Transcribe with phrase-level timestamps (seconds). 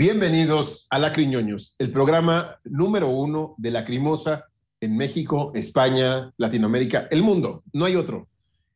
[0.00, 4.46] Bienvenidos a Lacriñoños, el programa número uno de Lacrimosa
[4.80, 7.64] en México, España, Latinoamérica, el mundo.
[7.74, 8.26] No hay otro.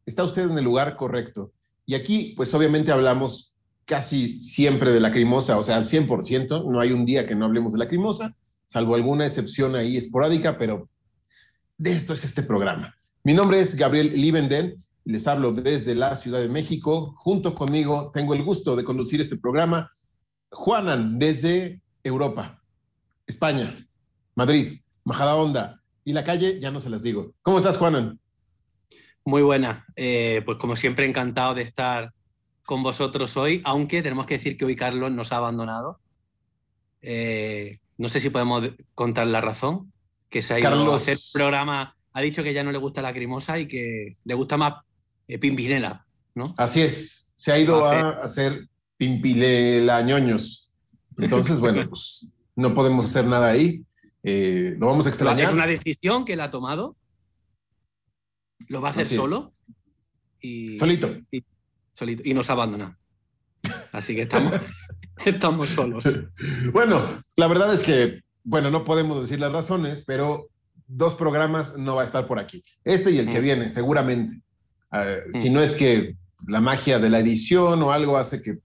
[0.05, 1.51] Está usted en el lugar correcto.
[1.87, 6.71] Y aquí, pues obviamente hablamos casi siempre de Lacrimosa, o sea, al 100%.
[6.71, 8.37] No hay un día que no hablemos de Lacrimosa,
[8.67, 10.91] salvo alguna excepción ahí esporádica, pero
[11.79, 12.95] de esto es este programa.
[13.23, 14.85] Mi nombre es Gabriel Liebenden.
[15.07, 17.15] Les hablo desde la Ciudad de México.
[17.17, 19.91] Junto conmigo tengo el gusto de conducir este programa
[20.55, 22.63] Juanan, desde Europa,
[23.27, 23.87] España,
[24.37, 27.33] Madrid, Majadahonda y la calle, ya no se las digo.
[27.43, 28.19] ¿Cómo estás, Juanan?
[29.25, 29.85] Muy buena.
[29.97, 32.13] Eh, pues como siempre, encantado de estar
[32.65, 35.99] con vosotros hoy, aunque tenemos que decir que hoy Carlos nos ha abandonado.
[37.03, 38.63] Eh, no sé si podemos
[38.95, 39.93] contar la razón,
[40.31, 43.03] que se ha ido Carlos- a hacer programa, ha dicho que ya no le gusta
[43.03, 44.75] la crimosa y que le gusta más
[45.29, 46.55] eh, Pimpinela, ¿no?
[46.59, 50.71] Así es, se ha ido Hace- a hacer pimpilelañoños.
[51.19, 53.83] Entonces, bueno, pues no podemos hacer nada ahí.
[54.23, 55.49] Eh, lo vamos a extrañar.
[55.49, 56.97] Es una decisión que él ha tomado.
[58.69, 59.53] Lo va a hacer Así solo.
[60.41, 61.15] Y, Solito.
[61.95, 62.23] solito.
[62.25, 62.99] Y nos abandona.
[63.93, 64.53] Así que estamos,
[65.25, 66.05] estamos solos.
[66.73, 70.49] Bueno, la verdad es que, bueno, no podemos decir las razones, pero
[70.87, 72.63] dos programas no va a estar por aquí.
[72.85, 73.43] Este y el que Mm.
[73.43, 74.41] viene, seguramente.
[74.93, 75.33] Mm.
[75.41, 76.17] Si no es que
[76.47, 78.59] la magia de la edición o algo hace que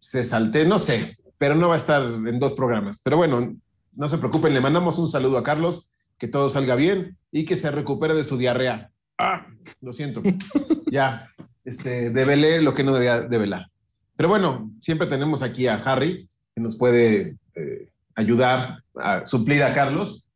[0.00, 3.00] se salte, no sé, pero no va a estar en dos programas.
[3.04, 3.56] Pero bueno,
[3.94, 7.56] no se preocupen, le mandamos un saludo a Carlos, que todo salga bien y que
[7.56, 8.90] se recupere de su diarrea.
[9.18, 9.46] Ah,
[9.80, 10.22] lo siento.
[10.90, 11.30] ya,
[11.64, 13.68] este, develé lo que no debía develar.
[14.16, 19.74] Pero bueno, siempre tenemos aquí a Harry, que nos puede eh, ayudar a suplir a
[19.74, 20.26] Carlos.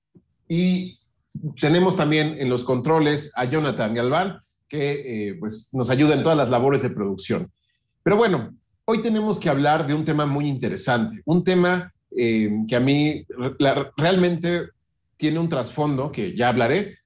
[0.49, 0.99] Y
[1.61, 6.39] tenemos también en los controles a Jonathan Galván, que eh, pues, nos ayuda en todas
[6.39, 7.51] las labores de producción.
[8.03, 8.55] Pero bueno,
[8.87, 13.27] hoy tenemos que hablar de un tema muy interesante, un tema eh, que a mí
[13.97, 14.69] realmente
[15.17, 16.99] tiene un trasfondo, que ya hablaré,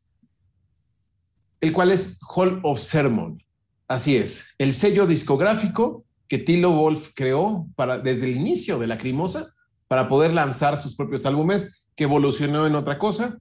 [1.60, 3.42] el cual es Hall of Sermon.
[3.86, 8.98] Así es, el sello discográfico que Tilo Wolf creó para, desde el inicio de la
[8.98, 9.48] Crimosa
[9.86, 13.38] para poder lanzar sus propios álbumes, que evolucionó en otra cosa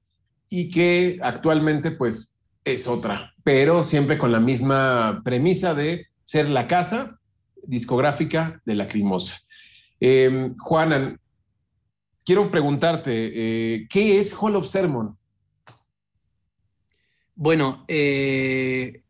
[0.50, 2.34] y que actualmente pues
[2.64, 7.20] es otra, pero siempre con la misma premisa de ser la casa
[7.64, 9.40] discográfica de la Crimosa.
[10.00, 11.20] Eh, Juanan,
[12.26, 15.18] quiero preguntarte, eh, ¿qué es Hall of Sermon?
[17.36, 19.04] Bueno, eh,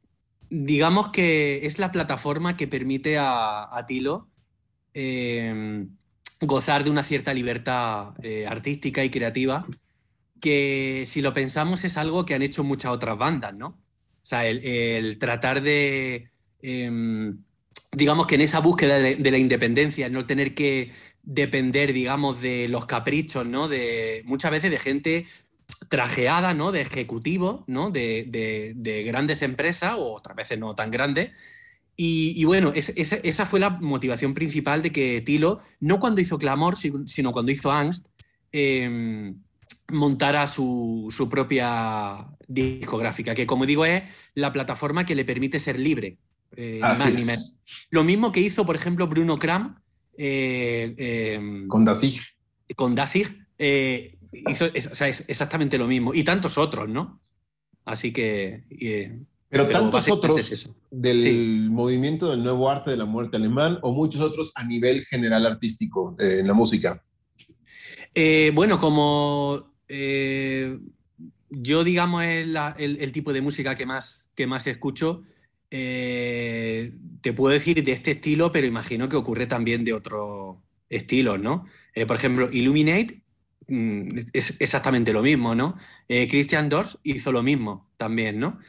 [0.50, 4.30] digamos que es la plataforma que permite a, a Tilo
[4.94, 5.86] eh,
[6.42, 9.66] gozar de una cierta libertad eh, artística y creativa,
[10.40, 13.68] que si lo pensamos es algo que han hecho muchas otras bandas, ¿no?
[13.68, 17.34] O sea, el, tratar de, eh,
[17.92, 20.92] digamos que en esa búsqueda de, la independencia, no tener que
[21.24, 23.68] depender, digamos, de los caprichos, ¿no?
[23.68, 25.28] De muchas veces de gente
[25.90, 26.72] trajeada, ¿no?
[26.72, 27.90] De ejecutivos, ¿no?
[27.92, 31.32] De, de- de grandes empresas, o otras veces no tan grandes.
[32.00, 36.38] Y, bueno, es- es- esa fue la motivación principal de que Tilo, no cuando hizo
[36.38, 38.08] Clamor, si- sino cuando hizo Angst,
[38.52, 39.34] eh,
[39.92, 44.04] montara su, su propia discográfica, que como digo es
[44.36, 46.18] la plataforma que le permite ser libre.
[46.56, 47.28] Eh, ni Así más ni es.
[47.28, 47.60] menos.
[47.90, 49.82] Lo mismo que hizo, por ejemplo, Bruno Kram
[50.18, 52.22] eh, eh, Con Dasig.
[52.76, 53.28] con Dasig,
[53.58, 56.14] hizo es, o sea, es exactamente lo mismo.
[56.14, 57.22] Y tantos otros, ¿no?
[57.86, 58.64] Así que,
[59.50, 61.68] Pero, Pero tantos otros es del Sí.
[61.70, 66.16] movimiento del nuevo arte de la muerte alemán o muchos otros a nivel general artístico
[66.20, 67.02] eh, en la música.
[68.14, 70.78] Eh, bueno, como eh,
[71.50, 72.48] yo, digamos, es
[72.78, 75.24] el, el tipo de música que más, que más escucho,
[75.72, 80.58] eh, te puedo decir de este estilo, pero imagino que ocurre también de otros
[80.90, 81.66] estilos, ¿no?
[81.94, 83.22] Eh, por ejemplo, Illuminate
[83.68, 85.78] mm, es exactamente lo mismo, ¿no?
[86.08, 88.60] Eh, Christian Dors hizo lo mismo también, ¿no?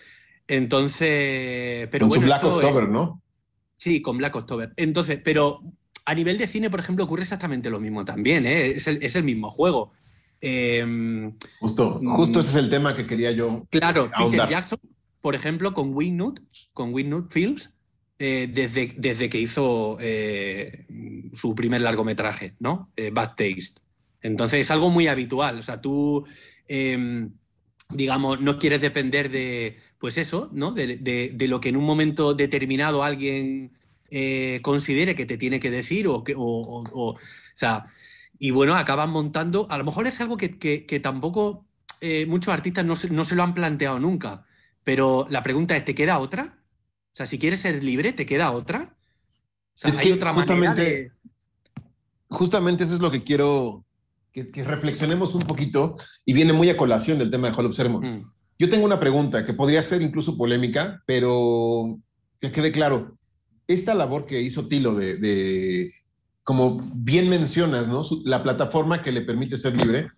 [0.49, 3.23] Entonces, pero con bueno, su Black es- October, ¿no?
[3.77, 4.73] Sí, con Black October.
[4.77, 5.61] Entonces, pero
[6.05, 8.71] a nivel de cine, por ejemplo, ocurre exactamente lo mismo también, ¿eh?
[8.73, 9.93] Es el, es el mismo juego.
[10.41, 12.09] Eh, Justo, Mm.
[12.15, 13.67] justo ese es el tema que quería yo.
[13.71, 14.49] claro, Peter.
[14.49, 14.79] Jackson,
[15.21, 16.41] por ejemplo, con Wingnut,
[16.73, 17.77] con Wingnut Films,
[18.19, 20.87] eh, desde, desde que hizo eh,
[21.35, 22.93] su primer largometraje, ¿no?
[22.97, 23.81] Eh, Bad Taste.
[24.23, 25.59] Entonces es algo muy habitual.
[25.59, 26.27] O sea, tú,
[26.69, 27.29] eh,
[27.91, 30.73] digamos, no quieres depender de, pues eso, ¿no?
[30.73, 33.73] De, de- lo que en un momento determinado alguien
[34.11, 37.19] eh, considere que te tiene que decir o o, o- o-
[37.55, 37.87] sea,
[38.39, 41.67] y bueno, acaban montando, a lo mejor es algo que, que- que tampoco
[42.29, 44.45] muchos artistas no no se lo han planteado nunca,
[44.89, 46.57] pero la pregunta es, ¿te queda otra?
[47.13, 48.97] O sea, si quieres ser libre, ¿te queda otra?
[49.75, 51.13] O sea, Es hay que otra justamente- manera de...
[52.29, 53.85] Justamente eso es lo que quiero
[54.33, 57.77] que, que reflexionemos un poquito y viene muy a colación del tema de Hall of
[57.77, 58.03] Sermon.
[58.03, 58.33] Mm.
[58.59, 61.99] Yo tengo una pregunta que podría ser incluso polémica, pero
[62.41, 63.15] que quede claro.
[63.67, 65.93] Esta labor que hizo Tilo de, de-
[66.43, 68.05] como bien mencionas, ¿no?
[68.05, 70.09] Su- la plataforma que le permite ser libre,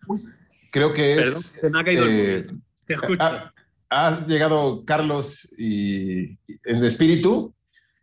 [0.71, 1.19] creo que es...
[1.19, 2.63] Perdón, se me ha caído el eh, móvil.
[2.87, 3.25] Te escucho.
[3.27, 3.53] ha,
[3.91, 7.55] ha llegado Carlos y, en espíritu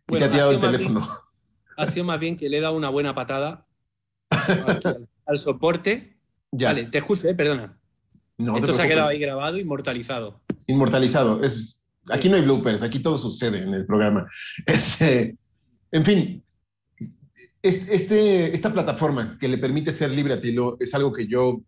[0.06, 1.08] y Bueno, te ha tirado el teléfono.
[1.76, 3.66] Ha sido más bien que le he dado una buena patada
[4.30, 6.18] al, al soporte.
[6.52, 6.68] Ya.
[6.68, 7.78] Vale, te escucho, eh, perdona.
[8.38, 10.40] No Esto se ha quedado ahí grabado, inmortalizado.
[10.66, 11.42] inmortalizado.
[11.42, 14.26] Es, aquí no hay bloopers, aquí todo sucede en el programa.
[14.66, 15.36] Este,
[15.90, 16.44] en fin,
[17.62, 21.60] es- este, esta plataforma que le permite ser libre a Tilo es algo que yo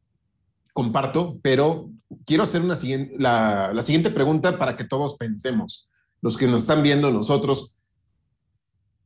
[0.73, 1.91] comparto, pero
[2.27, 5.89] quiero hacer una siguiente, la, siguiente pregunta para que todos pensemos,
[6.23, 7.75] los que nos están viendo, nosotros,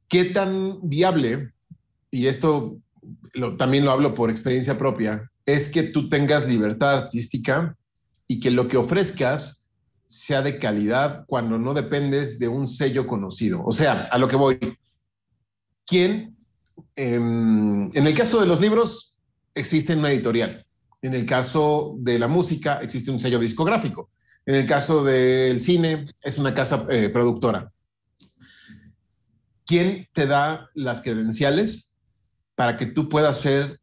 [0.08, 1.52] ¿qué tan viable,
[2.10, 2.78] y esto
[3.34, 7.76] lo- también lo hablo por experiencia propia, es que tú tengas libertad artística
[8.26, 9.68] y que lo que ofrezcas
[10.06, 13.62] sea de calidad cuando no dependes de un sello conocido.
[13.64, 14.58] O sea, a lo que voy.
[15.86, 16.36] ¿Quién?
[16.96, 19.16] em, en el caso de los libros,
[19.54, 20.64] existe una editorial.
[21.04, 24.08] En el caso de la música, existe un sello discográfico.
[24.46, 27.70] En el caso del cine, es una casa eh, productora.
[29.66, 31.94] ¿Quién te da las credenciales
[32.54, 33.80] para que tú puedas ser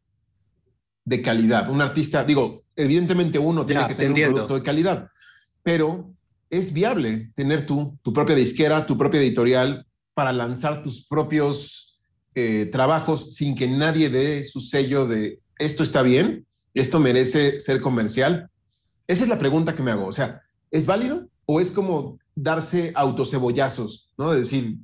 [1.04, 1.70] de calidad?
[1.70, 4.34] Un artista, digo, evidentemente uno tiene Ya, que te tener un entiendo.
[4.38, 5.08] producto de calidad,
[5.62, 6.12] pero
[6.50, 12.00] es viable tener tú tu propia disquera, tu propia editorial para lanzar tus propios
[12.34, 17.80] eh, trabajos sin que nadie dé su sello de esto está bien, esto merece ser
[17.80, 18.50] comercial.
[19.06, 20.06] Esa es la pregunta que me hago.
[20.06, 24.32] O sea, ¿es válido o es como darse autocebollazos, ¿no?
[24.32, 24.76] De decir,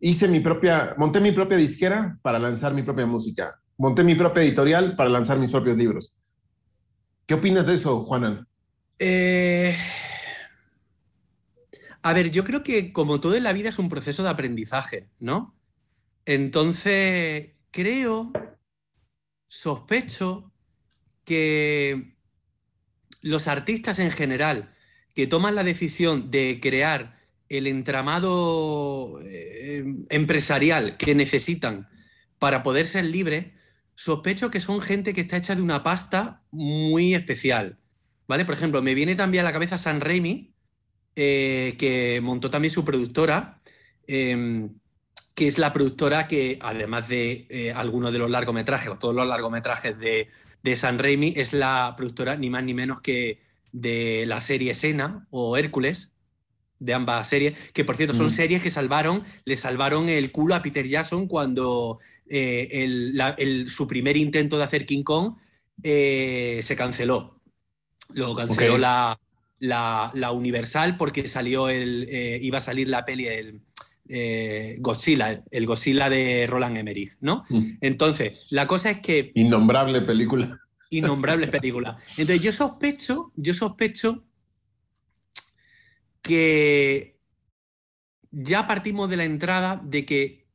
[0.00, 4.42] hice mi propia, monté mi propia disquera para lanzar mi propia música, monté mi propia
[4.42, 6.14] editorial para lanzar mis propios libros.
[7.26, 8.46] ¿Qué opinas de eso, Juanan?
[8.98, 9.74] Eh,
[12.02, 15.10] A ver, yo creo que como todo en la vida es un proceso de aprendizaje,
[15.18, 15.54] ¿no?
[16.24, 18.32] Entonces, creo,
[19.48, 20.49] sospecho
[21.24, 22.14] que
[23.22, 24.74] los artistas en general
[25.14, 31.88] que toman la decisión de crear el entramado eh, empresarial que necesitan
[32.38, 33.46] para poder ser libres,
[33.94, 37.78] sospecho que son gente que está hecha de una pasta muy especial,
[38.26, 38.44] ¿vale?
[38.44, 40.54] Por ejemplo, me viene también a la cabeza San Raimi,
[41.16, 43.58] eh, que montó también su productora,
[44.06, 44.68] eh,
[45.34, 49.26] que es la productora que, además de eh, algunos de los largometrajes o todos los
[49.26, 50.28] largometrajes de,
[50.62, 53.40] de San Raimi, es la productora ni más ni menos que
[53.72, 56.12] de la serie Sena o Hércules,
[56.78, 58.30] de ambas series, que por cierto son Mm.
[58.30, 61.98] series que salvaron, le salvaron el culo a Peter Jackson cuando
[62.32, 65.34] eh, el- la- el- su primer intento de hacer King Kong
[65.82, 67.40] eh, se canceló.
[68.14, 68.78] Lo canceló
[69.58, 73.60] la, la Universal porque salió el, eh, iba a salir la peli el
[74.12, 77.44] eh, Godzilla, el Godzilla de Roland Emmerich, ¿no?
[77.48, 77.78] Mm.
[77.80, 80.58] Entonces, la cosa es que Innombrable película.
[80.90, 81.96] innombrables películas.
[82.18, 84.24] Entonces yo sospecho, yo sospecho
[86.22, 87.18] que
[88.30, 90.46] ya partimos de la entrada de que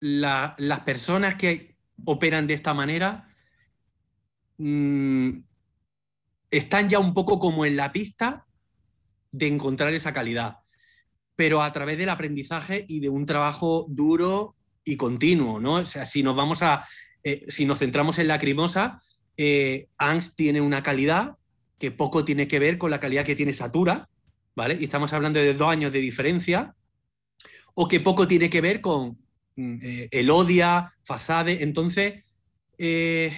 [0.00, 3.34] la- las personas que operan de esta manera
[4.58, 5.30] mm,
[6.50, 8.46] están ya un poco como en la pista
[9.30, 10.58] de encontrar esa calidad.
[11.38, 15.74] Pero a través del aprendizaje y de un trabajo duro y continuo, ¿no?
[15.74, 16.84] O sea, si nos vamos a,
[17.22, 19.00] eh, si nos centramos en la crimosa,
[19.36, 21.36] eh, Angst tiene una calidad
[21.78, 24.08] que poco tiene que ver con la calidad que tiene Satura,
[24.56, 24.78] ¿vale?
[24.80, 26.74] Y estamos hablando de dos años de diferencia,
[27.74, 29.16] o que poco tiene que ver con
[29.54, 31.62] mm, eh, el Odia, Fasade.
[31.62, 32.24] Entonces,
[32.78, 33.32] eh,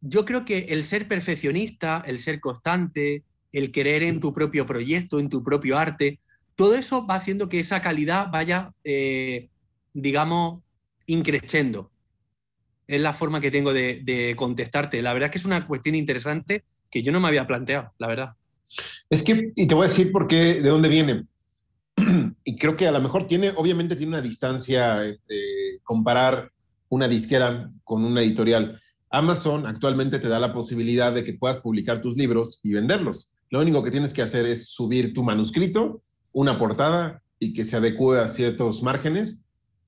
[0.00, 5.20] yo creo que el ser perfeccionista, el ser constante, el querer en tu propio proyecto,
[5.20, 6.18] en tu propio arte,
[6.56, 9.48] todo eso va haciendo que esa calidad vaya, eh,
[9.92, 10.62] digamos,
[11.06, 11.90] increciendo.
[12.86, 15.02] Es la forma que tengo de, contestarte.
[15.02, 18.06] La verdad es que es una cuestión interesante que yo no me había planteado, la
[18.06, 18.34] verdad.
[19.08, 21.26] Es que, y te voy a decir por qué, de dónde viene.
[22.44, 26.50] y creo que a lo mejor tiene, obviamente tiene una distancia este, comparar
[26.88, 28.80] una disquera con una editorial.
[29.10, 33.30] Amazon actualmente te da la posibilidad de que puedas publicar tus libros y venderlos.
[33.50, 36.02] Lo único que tienes que hacer es subir tu manuscrito,
[36.34, 39.40] una portada y que se adecue a ciertos márgenes.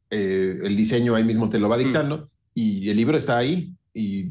[0.09, 2.29] Eh, el diseño ahí mismo te lo va dictando mm.
[2.55, 4.31] y el libro está ahí y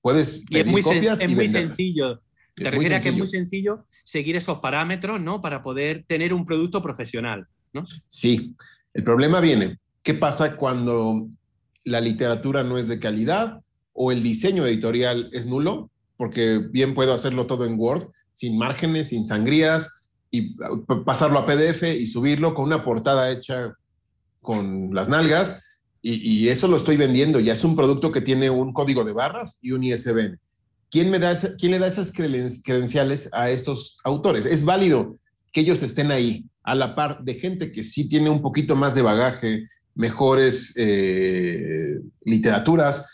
[0.00, 2.22] puedes y es muy, copias es muy sencillo.
[2.54, 5.42] Te refieres a que es muy sencillo seguir esos parámetros, ¿no?
[5.42, 7.84] Para poder tener un producto profesional, ¿no?
[8.08, 8.56] Sí.
[8.94, 11.28] El problema viene, ¿qué pasa cuando
[11.84, 13.60] la literatura no es de calidad
[13.92, 15.90] o el diseño editorial es nulo?
[16.16, 19.95] Porque bien puedo hacerlo todo en Word, sin márgenes, sin sangrías,
[20.36, 20.56] y
[21.04, 23.74] pasarlo a PDF y subirlo con una portada hecha
[24.40, 25.62] con las nalgas,
[26.08, 27.40] y, eso lo estoy vendiendo.
[27.40, 30.38] Ya es un producto que tiene un código de barras y un ISBN.
[30.88, 34.46] ¿Quién, me da ¿Quién le da esas credenciales a estos autores?
[34.46, 35.18] Es válido
[35.52, 38.94] que ellos estén ahí, a la par de gente que sí tiene un poquito más
[38.94, 39.66] de bagaje,
[39.96, 43.06] mejores eh, literaturas,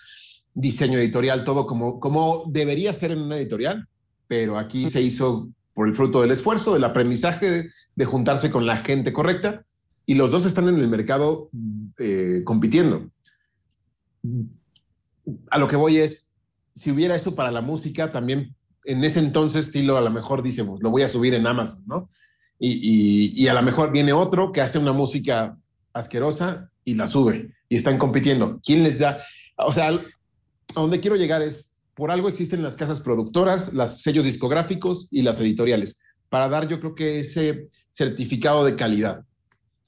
[0.53, 3.89] diseño editorial, todo como, como debería ser en una editorial,
[4.29, 8.79] pero aquí se hizo por el fruto del esfuerzo, del aprendizaje, de, juntarse con la
[8.79, 9.65] gente correcta,
[10.07, 11.51] y los dos están en el mercado
[11.99, 13.11] eh, compitiendo.
[15.51, 16.33] A lo que voy es,
[16.75, 20.83] si hubiera eso para la música, también en ese entonces, estilo, a lo mejor decimos,
[20.83, 22.11] lo voy a subir en Amazon, ¿no?
[22.59, 25.59] Y, y, a lo mejor viene otro que hace una música
[25.93, 28.61] asquerosa y la sube y están compitiendo.
[28.65, 29.19] ¿Quién les da?
[29.57, 30.01] O sea, a
[30.81, 35.41] donde quiero llegar es, por algo existen las casas productoras, los sellos discográficos y las
[35.41, 39.25] editoriales, para dar yo creo que ese certificado de calidad.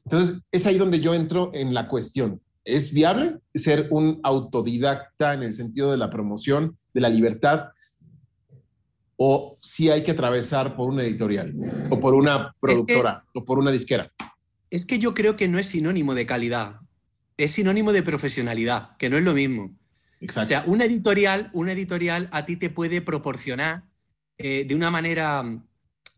[0.04, 2.40] Entonces, es ahí donde yo entro en la cuestión.
[2.64, 7.68] ¿Es viable ser un autodidacta en el sentido de la promoción, de la libertad?
[9.16, 11.54] ¿O si hay que atravesar por una editorial,
[11.88, 14.12] o por una productora, o por una disquera?
[14.70, 16.80] Es que yo creo que no es sinónimo de calidad,
[17.36, 19.74] es sinónimo de profesionalidad, que no es lo mismo.
[20.36, 23.84] O sea, una editorial, una editorial a ti te puede proporcionar
[24.38, 25.44] eh, de una manera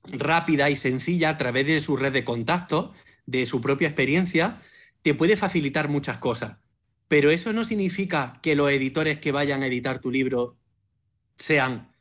[0.05, 2.91] rápida y sencilla a través de su red de contactos,
[3.27, 4.63] de su propia experiencia,
[5.03, 6.59] te puede facilitar muchas cosas.
[7.09, 10.57] Pero eso no significa que los editores que vayan a editar tu libro
[11.37, 11.93] sean,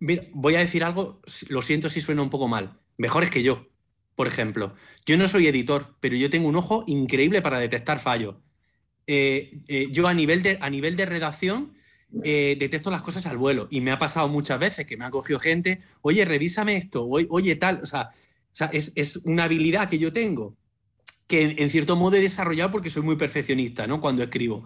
[0.00, 3.68] voy a decir algo, lo siento si suena un poco mal, mejores que yo,
[4.16, 4.74] por ejemplo.
[5.06, 8.36] Yo no soy editor, pero yo tengo un ojo increíble para detectar fallos.
[9.10, 11.72] Eh, eh, yo a nivel de, a nivel de redacción
[12.24, 15.10] eh, detecto las cosas al vuelo y me ha pasado muchas veces que me ha
[15.10, 18.10] cogido gente, oye, revísame esto, oye, tal, o sea,
[18.70, 20.58] es, es, una habilidad que yo tengo
[21.26, 24.00] que en, cierto modo he desarrollado porque soy muy perfeccionista, ¿no?
[24.00, 24.64] Cuando escribo.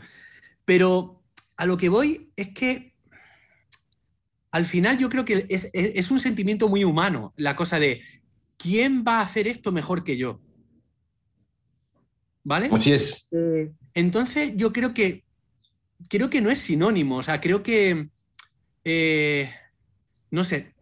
[0.64, 1.22] Pero
[1.56, 2.94] a lo que voy es que
[4.50, 8.02] al final yo creo que es, un sentimiento muy humano, la cosa de
[8.56, 10.40] ¿quién va a hacer esto mejor que yo?
[12.44, 12.68] ¿Vale?
[12.72, 13.28] Así es.
[13.32, 15.24] Eh, entonces yo creo que
[16.08, 18.08] creo que no es sinónimo, o sea, creo que
[18.84, 19.50] eh,
[20.30, 20.74] no sé,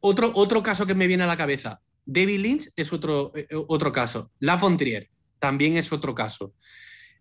[0.00, 3.92] otro, otro caso que me viene a la cabeza, David Lynch es otro, eh, otro
[3.92, 6.54] caso, La Fontrier también es otro caso.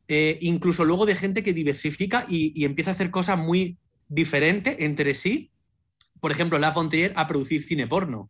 [0.07, 3.77] Eh, incluso luego de gente que diversifica y, empieza a hacer cosas muy
[4.07, 5.51] diferentes entre sí.
[6.19, 8.29] Por ejemplo, La Fontrier a producir cine porno.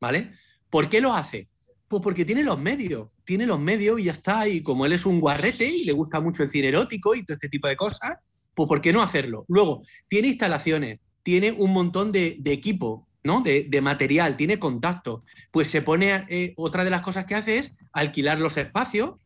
[0.00, 0.32] ¿Vale?
[0.70, 1.48] ¿Por qué lo hace?
[1.88, 4.48] Pues porque tiene los medios, tiene los medios y ya está.
[4.48, 7.34] Y como él es un guarrete y le gusta mucho el cine erótico y todo
[7.34, 8.18] este tipo de cosas,
[8.54, 9.44] pues ¿por qué no hacerlo?
[9.48, 13.40] Luego, tiene instalaciones, tiene un montón de, equipo, ¿no?
[13.42, 15.24] De, material, tiene contacto.
[15.50, 19.16] Pues se pone, eh, otra de las cosas que hace es alquilar los espacios,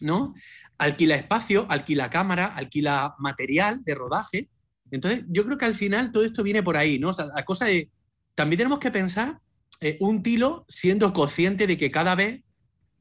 [0.00, 0.34] ¿no?
[0.78, 4.48] Alquila espacio, alquila cámara, alquila material de rodaje.
[4.90, 7.10] Entonces, yo creo que al final todo esto viene por ahí, ¿no?
[7.10, 7.90] O sea, la cosa de.
[8.34, 9.38] También tenemos que pensar
[9.84, 12.42] eh, un tilo siendo consciente de que cada vez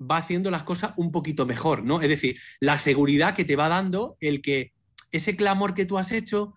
[0.02, 2.02] va haciendo las cosas un poquito mejor, ¿no?
[2.02, 4.74] Es decir, la seguridad que te va dando el que
[5.10, 6.56] ese clamor que tú has hecho,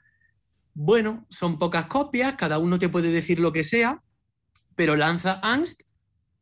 [0.75, 4.03] bueno, son pocas copias, cada uno te puede decir lo que sea,
[4.75, 5.83] pero lanza Angst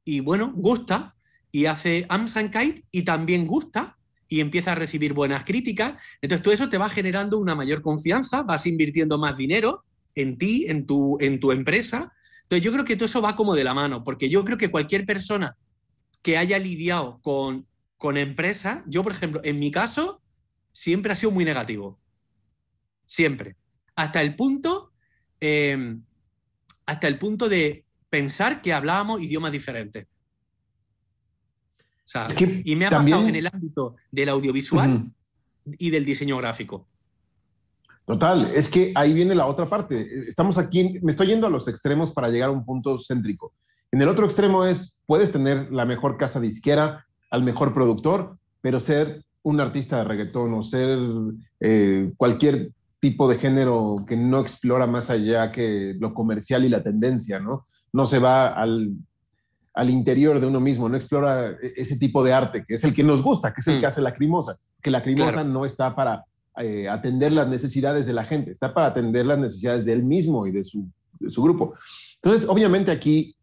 [0.02, 1.14] y bueno, gusta,
[1.52, 3.98] y hace Amsan Kite y también gusta
[4.28, 6.02] y empieza a recibir buenas críticas.
[6.22, 10.64] Entonces todo eso te va generando una mayor confianza, vas invirtiendo más dinero en ti,
[10.68, 12.14] en tu, en tu empresa.
[12.44, 14.70] Entonces yo creo que todo eso va como de la mano, porque yo creo que
[14.70, 15.56] cualquier persona
[16.22, 20.22] que haya lidiado con, con empresas, yo por ejemplo, en mi caso,
[20.72, 21.98] siempre ha sido muy negativo.
[23.04, 23.56] Siempre.
[23.96, 24.92] Hasta el punto,
[25.40, 25.96] eh,
[26.86, 30.06] hasta el punto de pensar que hablábamos idiomas diferentes.
[32.04, 32.26] O sea,
[32.64, 35.10] y me ha pasado en el ámbito del audiovisual
[35.64, 36.86] y del diseño gráfico.
[38.06, 40.28] Total, es que ahí viene la otra parte.
[40.28, 43.52] Estamos aquí, me estoy yendo a los extremos para llegar a un punto céntrico.
[43.90, 48.80] En el otro extremo es, puedes tener la mejor casa disquera, al mejor productor, pero
[48.80, 50.98] ser un artista de reggaetón o ser
[51.60, 56.82] eh, cualquier tipo de género que no explora más allá que lo comercial y la
[56.82, 57.66] tendencia, ¿no?
[57.92, 58.94] No se va al
[59.74, 62.94] al interior de uno mismo, no explora e-, ese tipo de arte, que es el
[62.94, 63.88] que nos gusta, que es el que mm.
[63.88, 66.24] hace la crimosa, que la crimosa no está para
[66.58, 70.46] eh, atender las necesidades de la gente, está para atender las necesidades de él mismo
[70.46, 70.88] y de su,
[71.42, 71.74] grupo.
[72.16, 73.36] Entonces, obviamente aquí,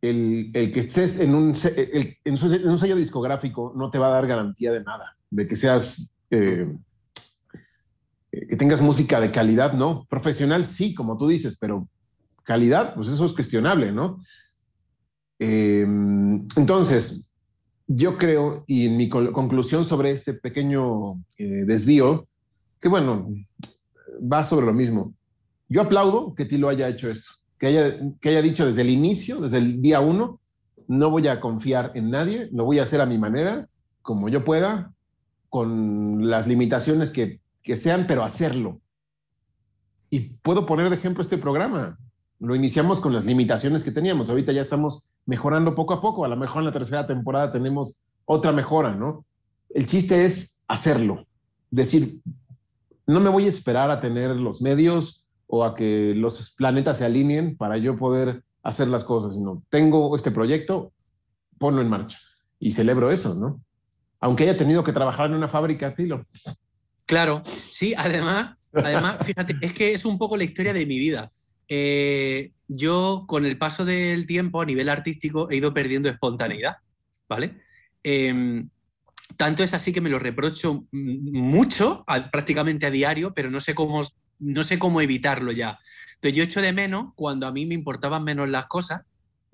[0.00, 4.72] el, que estés en un, en, un, sello discográfico no te va a dar garantía
[4.72, 6.10] de nada, de que seas...
[6.30, 6.72] Eh,
[8.30, 10.06] que tengas música de calidad, no.
[10.08, 11.86] Profesional, sí, como tú dices, pero
[12.44, 14.18] calidad, pues eso es cuestionable, ¿no?
[15.38, 17.32] Em, entonces,
[17.86, 22.28] yo creo, y en mi conclusión sobre este pequeño eh, desvío,
[22.82, 23.28] que bueno,
[24.20, 25.14] va sobre lo mismo.
[25.68, 29.40] Yo aplaudo que Tilo haya hecho esto, que haya, que haya dicho desde el inicio,
[29.40, 30.40] desde el día uno,
[30.88, 33.68] no voy a confiar en nadie, lo voy a hacer a mi manera,
[34.02, 34.92] como yo pueda,
[35.48, 38.80] con las limitaciones que, que sean, pero hacerlo.
[40.10, 41.98] Y puedo poner de ejemplo este programa.
[42.40, 44.28] Lo iniciamos con las limitaciones que teníamos.
[44.28, 46.24] Ahorita ya estamos mejorando poco a poco.
[46.24, 49.24] A lo mejor en la tercera temporada tenemos otra mejora, ¿no?
[49.70, 51.24] El chiste es hacerlo.
[51.70, 52.20] Decir,
[53.12, 57.04] no me voy a esperar a tener los medios o a que los planetas se
[57.04, 60.92] alineen para yo poder hacer las cosas, sino tengo este proyecto,
[61.58, 62.18] ponlo en marcha.
[62.58, 63.60] Y celebro eso, ¿no?
[64.20, 66.24] Aunque haya tenido que trabajar en una fábrica, Tilo.
[67.06, 71.30] Claro, sí, además, además, fíjate, es que es un poco la historia de mi vida.
[71.68, 76.76] Eh, yo con el paso del tiempo a nivel artístico he ido perdiendo espontaneidad,
[77.28, 77.60] ¿vale?
[78.02, 78.68] Em,
[79.36, 84.02] tanto es así que me lo reprocho mucho, prácticamente a diario, pero no sé cómo,
[84.38, 85.78] no sé cómo evitarlo ya.
[86.14, 89.02] Entonces yo echo de menos cuando a mí me importaban menos las cosas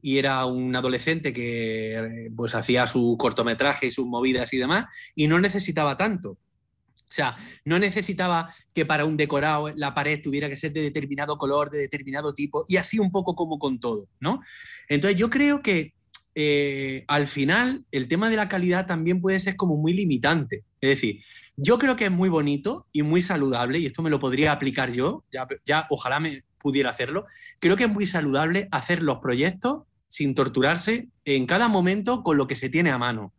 [0.01, 5.27] y era un adolescente que pues hacía su cortometraje y sus movidas y demás y
[5.27, 6.31] no necesitaba tanto.
[6.31, 11.39] O sea, no necesitaba que para un decorado la pared tuviera que ser de determinado
[11.39, 14.43] color, de determinado tipo, y así un poco como con todo, ¿no?
[14.89, 15.95] Entonces yo creo que
[16.41, 20.63] eh, al final el tema de la calidad también puede ser como muy limitante.
[20.81, 21.21] Es decir,
[21.57, 24.93] yo creo que es muy bonito y muy saludable, y esto me lo podría aplicar
[24.93, 27.27] yo, ya, ya ojalá me pudiera hacerlo,
[27.59, 32.47] creo que es muy saludable hacer los proyectos sin torturarse en cada momento con lo
[32.47, 33.33] que se tiene a mano.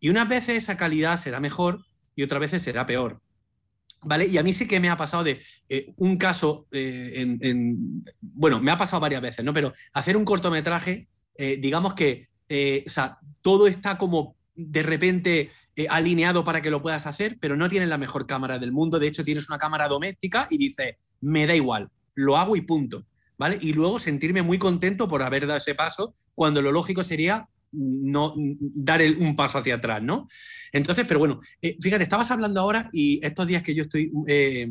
[0.00, 1.84] Y unas veces esa calidad será mejor
[2.16, 3.20] y otras veces será peor.
[4.02, 4.26] ¿Vale?
[4.26, 8.60] Y a mí sí que me ha pasado de eh, un caso, eh, en, bueno,
[8.60, 9.54] me ha pasado varias veces, ¿no?
[9.54, 11.06] Pero hacer un cortometraje,
[11.38, 12.31] digamos que,
[12.86, 15.50] o sea, todo está como de repente
[15.88, 18.98] alineado para que lo puedas hacer, pero no tienes la mejor cámara del mundo.
[18.98, 23.06] De hecho, tienes una cámara doméstica y dices, me da igual, lo hago y punto.
[23.38, 23.58] ¿Vale?
[23.60, 28.34] Y luego sentirme muy contento por haber dado ese paso, cuando lo lógico sería no
[28.36, 30.26] dar un paso hacia atrás, ¿no?
[30.72, 34.70] Entonces, pero bueno, eh, fíjate, estabas hablando ahora y estos días que yo estoy eh,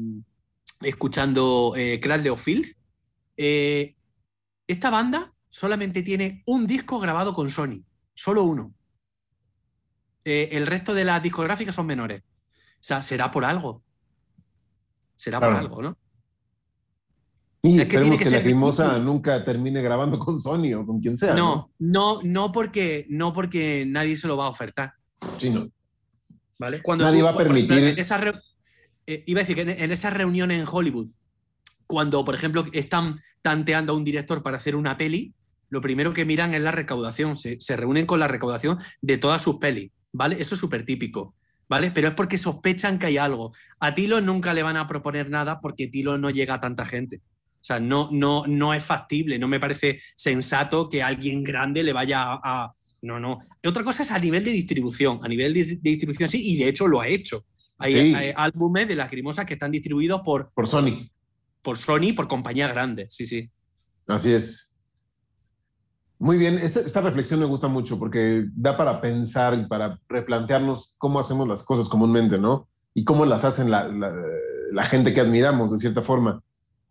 [0.82, 2.66] escuchando eh, Crash of Field,
[3.38, 3.96] eh,
[4.68, 7.84] esta banda solamente tiene un disco grabado con Sony,
[8.16, 8.74] solo uno.
[10.24, 12.24] el resto de las discográficas son menores.
[12.24, 13.84] O sea, será por algo.
[15.16, 15.98] Será por algo, ¿no?
[17.64, 21.36] Y esperemos que, la Crimosa nunca termine grabando con Sony o con quien sea.
[21.36, 24.94] No, no, no, porque, no porque nadie se lo va a ofertar.
[25.40, 25.70] Sí, no.
[26.60, 26.82] ¿Vale?
[26.82, 27.96] Cuando nadie va a permitir.
[29.08, 31.10] Eh, iba a decir que en, esa reunión en Hollywood,
[31.86, 35.34] cuando, por ejemplo, están tanteando a un director para hacer una peli,
[35.72, 37.38] lo primero que miran es la recaudación.
[37.38, 39.90] Se, se reúnen con la recaudación de todas sus pelis.
[40.12, 40.36] ¿Vale?
[40.40, 41.34] Eso es súper típico.
[41.70, 41.90] ¿Vale?
[41.92, 43.54] Pero es porque sospechan que hay algo.
[43.80, 47.22] A Tilo nunca le van a proponer nada porque Tilo no llega a tanta gente.
[47.62, 51.94] O sea, no, no, no es factible, no me parece sensato que alguien grande le
[51.94, 53.40] vaya a, No, no.
[53.64, 55.22] Otra cosa es a nivel de distribución.
[55.24, 57.46] A nivel de, distribución sí, y de hecho lo ha hecho.
[57.78, 60.52] Hay, álbumes de las grimosas que están distribuidos por...
[60.54, 61.10] Por Sony.
[61.62, 63.50] Por Sony, por compañías grandes, sí, sí.
[64.08, 64.71] Así es.
[66.22, 70.94] Muy bien, esta, esta, reflexión me gusta mucho porque da para pensar y para replantearnos
[71.00, 72.68] cómo hacemos las cosas comúnmente, ¿no?
[72.94, 74.14] Y cómo las hacen la, la,
[74.72, 76.44] la gente que admiramos, de cierta forma.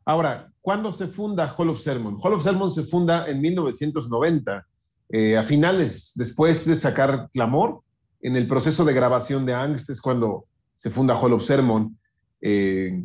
[0.04, 2.18] Ahora, ¿cuándo se funda Hall of Sermon?
[2.20, 4.66] Hall of Sermon se funda en 1990,
[5.10, 7.82] eh, a finales, después de sacar Clamor,
[8.22, 11.96] en el proceso de grabación de Angst es cuando se funda Hall of Sermon.
[12.40, 13.04] Eh,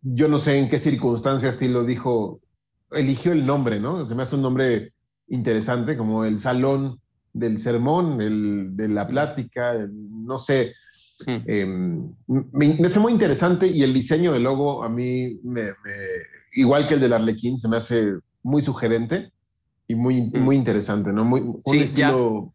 [0.00, 2.40] yo no sé en qué circunstancias lo dijo,
[2.92, 4.06] eligió el nombre, ¿no?
[4.06, 4.93] Se me hace un nombre
[5.28, 7.00] interesante, como el salón
[7.32, 9.90] del sermón, el, de la plática, el,
[10.24, 10.74] no sé.
[11.26, 11.36] Hmm.
[11.46, 11.66] Eh,
[12.26, 15.96] me, me, hace muy interesante y el diseño del logo a mí, me, me,
[16.54, 19.30] igual que el del Arlequín, se me hace muy sugerente
[19.88, 20.38] y muy, Hmm.
[20.40, 21.24] muy interesante, ¿no?
[21.24, 22.52] Muy, un Sí, ya- estilo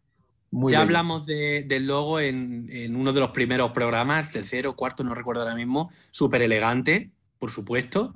[0.50, 0.88] muy ya bello.
[0.88, 5.42] hablamos de- del logo en, en uno de los primeros programas, tercero, cuarto, no recuerdo
[5.42, 8.14] ahora mismo, súper elegante, por supuesto,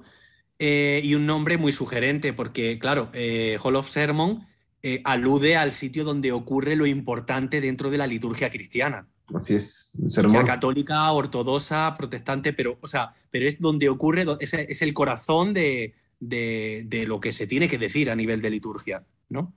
[0.67, 4.47] eh, y un nombre muy sugerente, porque, claro, eh, Hall of Sermon
[4.83, 9.07] eh, alude al sitio donde ocurre lo importante dentro de la liturgia cristiana.
[9.35, 10.47] Así es, sermón.
[10.47, 15.95] católica, ortodoxa, protestante, pero, o sea, pero es donde ocurre, es, es el corazón de,
[16.21, 19.53] de- de lo que se tiene que decir a nivel de liturgia, ¿no?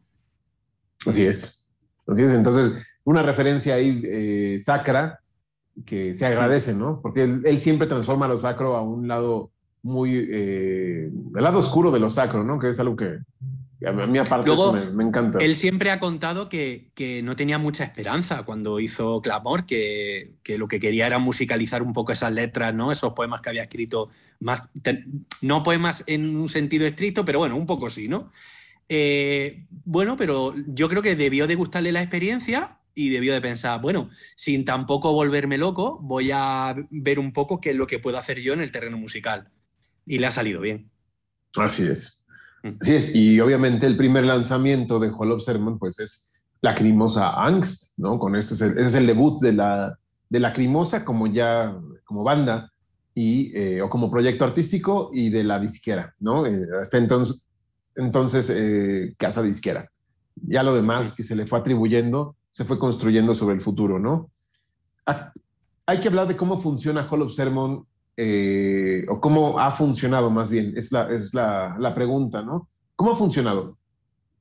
[1.05, 1.71] Así es.
[2.07, 2.31] Así es.
[2.31, 5.19] Entonces, una referencia ahí eh, sacra
[5.85, 6.99] que se agradece, ¿no?
[7.01, 9.51] Porque él, él siempre transforma lo sacro a un lado
[9.87, 10.27] muy.
[10.29, 12.59] Eh, el lado oscuro de lo sacro, ¿no?
[12.59, 13.19] Que es algo que
[13.85, 15.37] a mí, aparte, Luego, eso me, me encanta.
[15.39, 20.57] Él siempre ha contado que, que no tenía mucha esperanza cuando hizo Clamor, que, que
[20.57, 22.91] lo que quería era musicalizar un poco esas letras, ¿no?
[22.91, 24.67] Esos poemas que había escrito, más,
[25.41, 28.31] no poemas en un sentido estricto, pero bueno, un poco sí, ¿no?
[28.89, 33.79] Eh, bueno, pero yo creo que debió de gustarle la experiencia y debió de pensar,
[33.79, 38.17] bueno, sin tampoco volverme loco, voy a ver un poco qué es lo que puedo
[38.17, 39.51] hacer yo en el terreno musical.
[40.07, 40.89] Y le ha salido bien.
[41.55, 42.25] Así es.
[42.81, 43.15] Así es.
[43.15, 48.17] Y obviamente el primer lanzamiento de Hall of Sermon, pues es Lacrimosa Angst, ¿no?
[48.17, 52.23] Con este es el, ese es el debut de la, de Lacrimosa como ya, como
[52.23, 52.71] banda
[53.13, 56.45] y, eh, o como proyecto artístico y de la disquera, ¿no?
[56.45, 57.41] Eh, hasta entonces,
[57.95, 59.91] entonces eh, casa disquera.
[60.35, 64.31] Ya lo demás que se le fue atribuyendo se fue construyendo sobre el futuro, ¿no?
[65.85, 67.85] Hay que hablar de cómo funciona Hall of Sermon
[68.19, 72.67] eh, o cómo ha funcionado más bien, es, la, es la, la, pregunta, ¿no?
[72.95, 73.77] ¿Cómo ha funcionado?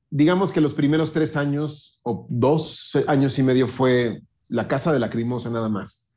[0.09, 4.99] Digamos que los primeros tres años o dos años y medio fue la casa de
[4.99, 6.09] Lacrimosa nada más.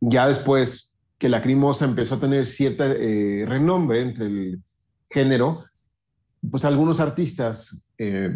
[0.00, 4.62] Ya después que Lacrimosa empezó a tener cierta eh, renombre entre el
[5.10, 5.58] género,
[6.50, 8.34] pues algunos artistas eh,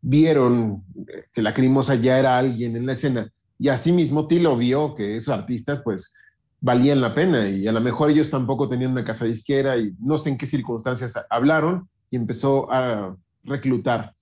[0.00, 0.82] vieron
[1.32, 5.82] que Lacrimosa ya era alguien en la escena y asimismo Tilo vio que esos artistas
[5.84, 6.14] pues
[6.60, 10.18] valían la pena y a lo mejor ellos tampoco tenían una casa disquera y no
[10.18, 14.14] sé en qué circunstancias hablaron y empezó a reclutar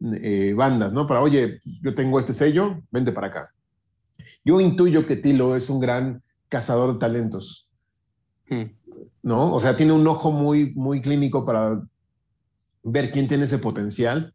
[0.00, 1.06] eh, bandas, ¿no?
[1.06, 3.50] Para, oye, yo tengo este sello, vente para acá.
[4.44, 7.66] Yo intuyo que Tilo es un gran cazador de talentos,
[8.48, 8.62] Hmm.
[9.22, 9.52] ¿no?
[9.52, 11.82] O sea, tiene un ojo muy, muy clínico para
[12.84, 14.32] ver quién tiene ese potencial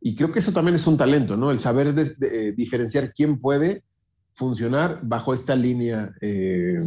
[0.00, 1.50] y creo que eso también es un talento, ¿no?
[1.50, 3.82] El saber de, de, diferenciar quién puede
[4.36, 6.80] funcionar bajo esta línea eh,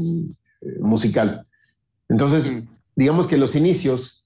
[0.79, 1.45] musical.
[2.07, 2.67] Entonces, mm.
[2.95, 4.25] digamos que los inicios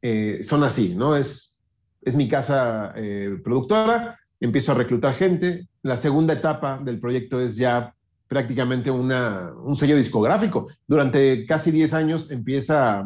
[0.00, 1.16] eh, son así, ¿no?
[1.16, 1.58] Es,
[2.02, 5.66] es mi casa eh, productora, empiezo a reclutar gente.
[5.82, 7.94] La segunda etapa del proyecto es ya
[8.28, 10.68] prácticamente una, un sello discográfico.
[10.86, 13.00] Durante casi 10 años empieza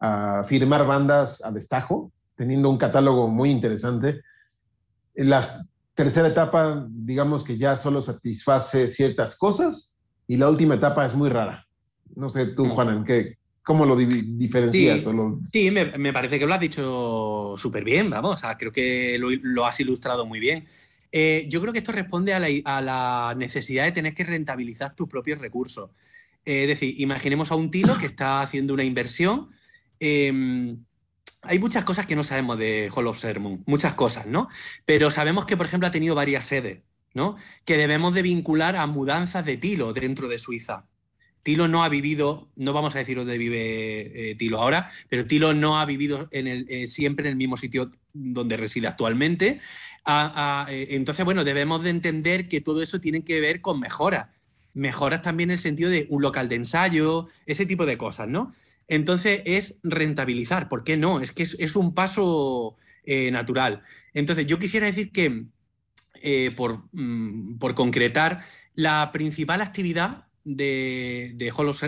[0.00, 4.22] a, a firmar bandas a destajo, teniendo un catálogo muy interesante.
[5.14, 5.44] La
[5.96, 9.96] tercera etapa, digamos que ya solo satisface ciertas cosas
[10.28, 11.66] y la última etapa es muy rara.
[12.14, 15.02] No sé tú, Juanan, ¿qué, ¿cómo lo di diferencias?
[15.02, 15.40] Sí, lo...
[15.50, 19.18] sí me, me, parece que lo has dicho súper bien, vamos, o sea, creo que
[19.18, 20.66] lo, lo, has ilustrado muy bien.
[21.12, 24.94] Eh, yo creo que esto responde a la, a la, necesidad de tener que rentabilizar
[24.94, 25.90] tus propios recursos.
[26.44, 29.48] Eh, es decir, imaginemos a un tilo que está haciendo una inversión.
[29.98, 30.76] Eh,
[31.48, 34.48] hay muchas cosas que no sabemos de Hall of Sermon, muchas cosas, ¿no?
[34.84, 36.82] Pero sabemos que, por ejemplo, ha tenido varias sedes,
[37.14, 37.36] ¿no?
[37.64, 40.86] Que debemos de vincular a mudanzas de Tilo dentro de Suiza.
[41.42, 45.54] Tilo no ha vivido, no vamos a decir dónde vive eh, Tilo ahora, pero Tilo
[45.54, 49.60] no ha vivido en el, eh, siempre en el mismo sitio donde reside actualmente.
[50.04, 53.78] Ah, ah, eh, entonces, bueno, debemos de entender que todo eso tiene que ver con
[53.78, 54.26] mejoras.
[54.74, 58.52] Mejoras también en el sentido de un local de ensayo, ese tipo de cosas, ¿no?
[58.88, 61.20] Entonces es rentabilizar, ¿por qué no?
[61.20, 63.82] Es que es, un paso eh, natural.
[64.14, 65.46] Entonces yo quisiera decir que,
[66.22, 68.44] eh, por, mm, por, concretar,
[68.74, 71.82] la principal actividad de, de Hall of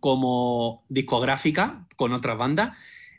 [0.00, 2.76] como discográfica con otras bandas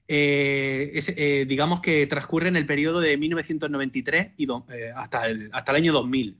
[0.07, 1.15] eh, es,
[1.47, 4.47] digamos que transcurre en el periodo de 1993 y
[4.95, 6.37] hasta, el, hasta el año 2000.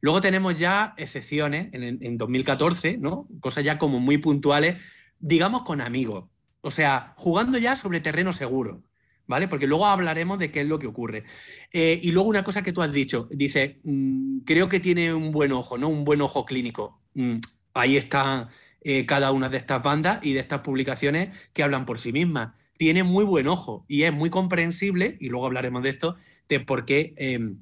[0.00, 3.28] Luego tenemos ya excepciones en, en 2014, ¿no?
[3.40, 4.82] Cosas ya como muy puntuales,
[5.22, 6.26] digamos con amigos.
[6.60, 8.82] O sea, jugando ya sobre terreno seguro,
[9.26, 9.48] ¿vale?
[9.48, 11.24] Porque luego hablaremos de qué es lo que ocurre.
[11.72, 15.32] Eh, y luego una cosa que tú has dicho, dice, mm, creo que tiene un
[15.32, 15.88] buen ojo, ¿no?
[15.88, 17.00] Un buen ojo clínico.
[17.14, 17.38] Mm,
[17.72, 18.50] ahí están
[18.82, 22.54] eh, cada una de estas bandas y de estas publicaciones que hablan por sí mismas.
[22.76, 26.16] Tiene muy buen ojo y es muy comprensible, y luego hablaremos de esto,
[26.48, 27.54] de por qué, eh,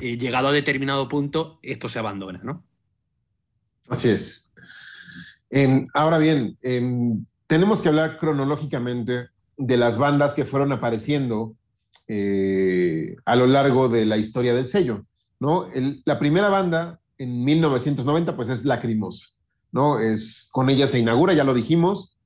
[0.00, 2.64] eh, llegado a determinado punto, esto se abandona, ¿no?
[3.88, 4.50] Así es.
[5.54, 11.54] Em, ahora bien, em, tenemos que hablar cronológicamente de las bandas que fueron apareciendo
[12.08, 15.04] eh, a lo largo de la historia del sello,
[15.38, 15.70] ¿no?
[15.72, 19.28] El- la primera banda en 1990, pues es Lacrimosa,
[19.70, 19.98] ¿no?
[20.00, 22.16] Es, con ella se inaugura, ya lo dijimos,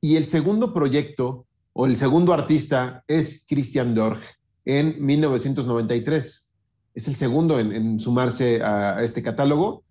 [0.00, 4.18] y el segundo proyecto o el segundo artista es Christian Dorg
[4.64, 6.52] en 1993.
[6.94, 9.84] Es el segundo en, en sumarse a, a este catálogo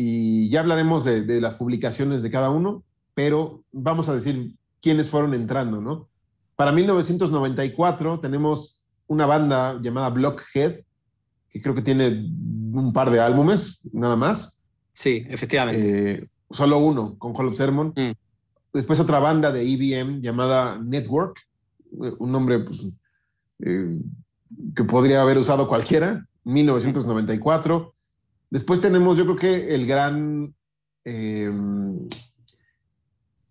[0.00, 2.84] y ya hablaremos de, de, las publicaciones de cada uno,
[3.14, 6.08] pero vamos a decir quiénes fueron entrando, ¿no?
[6.54, 10.82] Para 1994 tenemos una banda llamada Blockhead,
[11.50, 14.60] que creo que tiene un par de álbumes, nada más.
[14.92, 16.12] Sí, efectivamente.
[16.12, 17.92] Eh, solo uno, con Hall of Sermon.
[17.96, 18.12] Mm.
[18.72, 21.38] Después otra banda de EBM llamada Network,
[21.90, 22.86] un nombre pues,
[23.64, 23.98] eh,
[24.76, 27.94] que podría haber usado cualquiera, 1994.
[28.50, 30.54] Después tenemos, yo creo que el gran,
[31.04, 31.50] eh,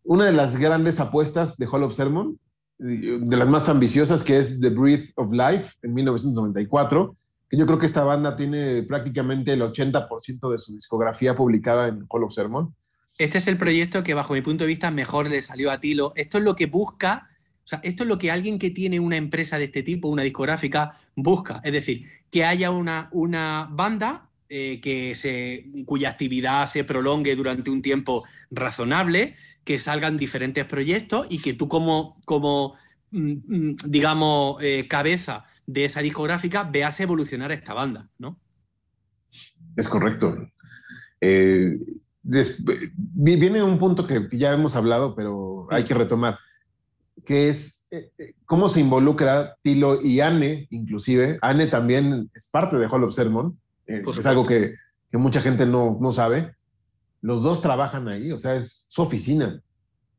[0.04, 2.40] una de las grandes apuestas de Hall of Sermon,
[2.80, 7.16] de las más ambiciosas, que es The Breath of Life en 1994,
[7.50, 12.06] que yo creo que esta banda tiene prácticamente el 80% de su discografía publicada en
[12.10, 12.76] Hall of Sermon.
[13.18, 16.14] Este es el proyecto que bajo mi punto de vista mejor le salió a Tilo.
[16.16, 17.30] Esto es lo que busca,
[17.64, 20.22] o sea, esto es lo que alguien que tiene una empresa de este tipo, una
[20.22, 21.62] discográfica, busca.
[21.64, 27.70] Es decir, que haya una, una banda eh, que se, cuya actividad se prolongue durante
[27.70, 32.76] un tiempo razonable, que salgan diferentes proyectos y que tú como, como
[33.12, 38.40] mm, digamos, eh, cabeza de esa discográfica veas evolucionar esta banda, ¿no?
[39.76, 40.38] Es correcto.
[41.20, 41.78] Eh,
[42.24, 42.64] des,
[42.96, 46.40] viene un punto que ya hemos hablado, pero hay que retomar,
[47.26, 48.12] que es eh,
[48.46, 51.38] cómo se involucra Tilo y Anne, inclusive.
[51.42, 54.76] Anne también es parte de Hall of Sermon, eh, es algo que,
[55.12, 56.56] que mucha gente no, no, sabe.
[57.22, 59.62] Los dos trabajan ahí, o sea, es su oficina.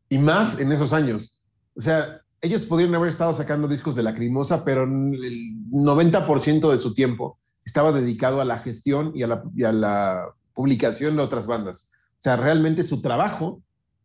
[0.09, 1.40] Y más en esos años.
[1.76, 6.94] O sea, ellos podrían haber estado sacando discos de Lacrimosa, pero el 90% de su
[6.94, 11.46] tiempo estaba dedicado a la gestión y a la, y a la publicación de otras
[11.46, 11.92] bandas.
[12.12, 13.62] O sea, realmente su trabajo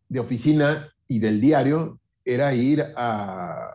[0.08, 3.74] de oficina y del diario era ir a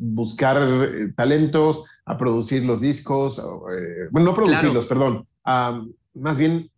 [0.00, 4.88] buscar eh, talentos, a producir los discos, eh, bueno, no producirlos, claro.
[4.88, 5.84] perdón, a,
[6.14, 6.70] más bien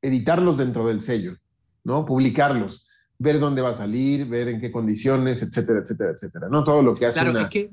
[0.00, 1.36] editarlos dentro del sello,
[1.84, 2.06] ¿no?
[2.06, 6.64] Publicarlos, ver dónde va a salir, ver en qué condiciones, etcétera, etcétera, etcétera, ¿no?
[6.64, 7.42] Todo lo que hace Claro, una...
[7.42, 7.70] es que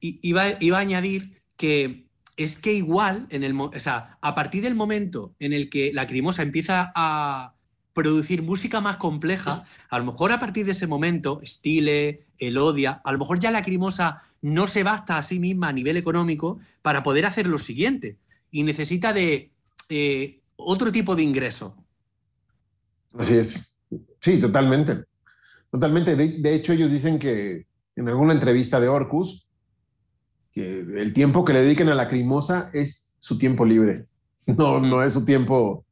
[0.00, 2.06] iba, iba a añadir que
[2.36, 6.06] es que igual, en el, o sea, a partir del momento en el que la
[6.06, 7.54] Crimosa empieza a
[7.98, 13.10] producir música más compleja, a lo mejor a partir de ese momento, Stile, Elodia, a
[13.10, 17.02] lo mejor ya la Crimosa no se basta a sí misma a nivel económico para
[17.02, 18.16] poder hacer lo siguiente
[18.52, 19.50] y necesita de
[19.88, 21.74] eh, otro tipo de ingreso.
[23.18, 23.76] Así es.
[24.20, 25.02] Sí, totalmente.
[25.68, 26.14] Totalmente.
[26.14, 29.48] De, de hecho, ellos dicen que en alguna entrevista de Orcus,
[30.52, 34.06] que el tiempo que le dediquen a la crimosa es su tiempo libre,
[34.46, 35.84] no, no es su tiempo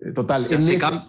[0.00, 0.48] eh, total.
[0.62, 1.08] Se, cam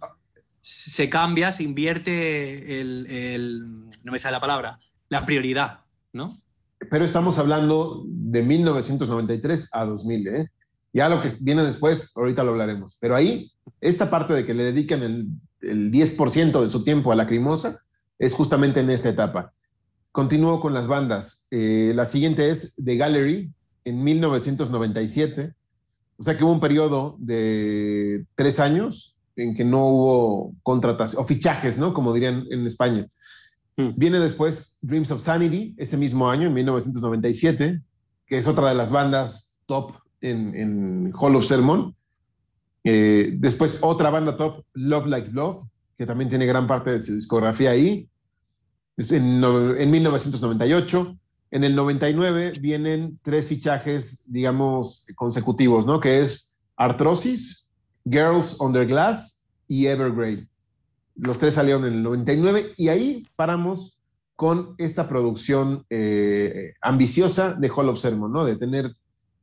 [0.68, 6.36] se, cambia, se invierte el, no me sale la palabra, la prioridad, ¿no?
[6.92, 10.50] Pero estamos hablando de 1993 a 2000, ¿eh?
[10.92, 12.98] Ya lo que viene después, ahorita lo hablaremos.
[13.00, 13.50] Pero ahí,
[13.80, 15.28] esta parte de que le dedican el,
[15.62, 17.80] el 10% de su tiempo a la crimosa
[18.20, 19.54] es justamente en esta etapa.
[20.12, 21.46] Continúo con las bandas.
[21.50, 23.52] Eh, la siguiente es The Gallery
[23.86, 25.54] en 1997.
[26.18, 31.26] O sea que hubo un periodo de tres años en que no hubo contratación, o
[31.26, 31.94] fichajes, ¿no?
[31.94, 33.08] Como dirían en España.
[33.78, 33.90] Mm.
[33.96, 37.82] Viene después Dreams of Sanity, ese mismo año, en 1997,
[38.26, 41.96] que es otra de las bandas top en, en Hall of Sermon.
[42.84, 45.66] Eh, después otra banda top, Love Like Love,
[45.98, 48.10] que también tiene gran parte de su discografía ahí.
[48.98, 51.18] En, en 1998.
[51.50, 56.00] En el 99 vienen tres fichajes, digamos, consecutivos, ¿no?
[56.02, 57.67] Que es Arthrosis,
[58.10, 60.48] Girls Under Glass y Evergrey.
[61.16, 63.98] Los tres salieron en el 99 y ahí paramos
[64.36, 68.46] con esta producción eh, ambiciosa de Hall of Sermon, ¿no?
[68.46, 68.94] De tener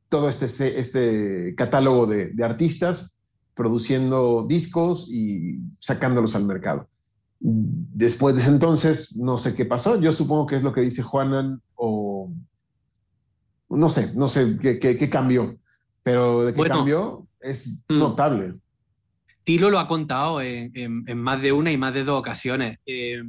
[0.07, 3.17] todo este, este catálogo de, de, artistas
[3.53, 6.87] produciendo discos y sacándolos al mercado.
[7.39, 9.99] Después de ese entonces, no sé qué pasó.
[9.99, 12.31] Yo supongo que es lo que dice Juanan o
[13.69, 15.57] no sé, no sé qué, qué, cambió,
[16.03, 17.97] pero de qué cambió es mm.
[17.97, 18.53] notable.
[19.43, 22.79] Tilo lo ha contado en, en, más de una y más de dos ocasiones.
[22.85, 23.21] Eh,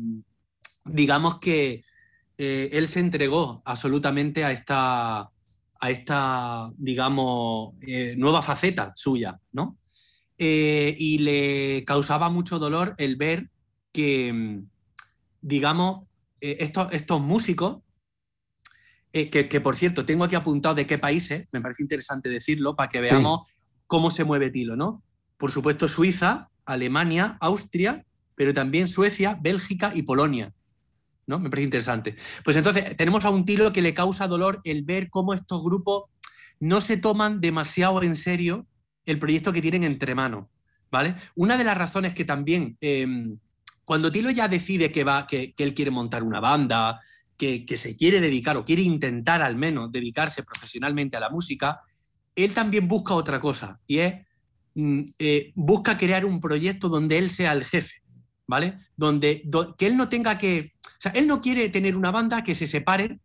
[0.84, 1.84] digamos que
[2.38, 9.78] eh, él se entregó absolutamente a esta, a esta digamos, eh, nueva faceta suya, ¿no?
[10.38, 13.48] y le causaba mucho dolor el ver
[13.90, 14.60] que,
[15.40, 16.06] digamos,
[16.42, 17.78] estos, estos músicos
[19.18, 22.90] eh, que, por cierto, tengo aquí apuntado de qué países, me parece interesante decirlo, para
[22.90, 23.46] que veamos
[23.86, 25.02] cómo se mueve Tilo, ¿no?
[25.36, 30.52] Por supuesto, Suiza, Alemania, Austria, pero también Suecia, Bélgica y Polonia.
[31.26, 31.38] ¿no?
[31.38, 32.16] Me parece interesante.
[32.44, 36.04] Pues entonces, tenemos a un Tilo que le causa dolor el ver cómo estos grupos
[36.60, 38.66] no se toman demasiado en serio
[39.04, 40.46] el proyecto que tienen entre manos.
[40.90, 41.16] ¿vale?
[41.34, 43.38] Una de las razones que también, em,
[43.84, 47.00] cuando Tilo ya decide que, va, que, que él quiere montar una banda,
[47.36, 51.80] que, se quiere dedicar o quiere intentar al menos dedicarse profesionalmente a la música,
[52.36, 54.14] él también busca otra cosa y es,
[54.74, 57.96] mm, eh, busca crear un proyecto donde él sea el jefe,
[58.46, 58.78] ¿vale?
[58.96, 59.42] Donde,
[59.76, 62.66] que él no tenga que, o sea, él no quiere tener una banda que se
[62.66, 63.18] separe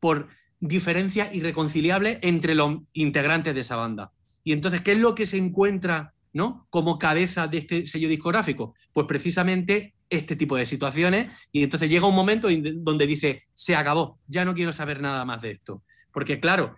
[0.00, 0.28] por
[0.60, 4.12] diferencias irreconciliables entre los integrantes de esa banda.
[4.42, 6.66] Y entonces, ¿qué es lo que se encuentra ¿no?
[6.70, 8.74] como cabeza de este sello discográfico?
[8.92, 14.20] Pues precisamente este tipo de situaciones y entonces llega un momento donde dice, se acabó,
[14.26, 15.82] ya no quiero saber nada más de esto.
[16.12, 16.76] Porque claro,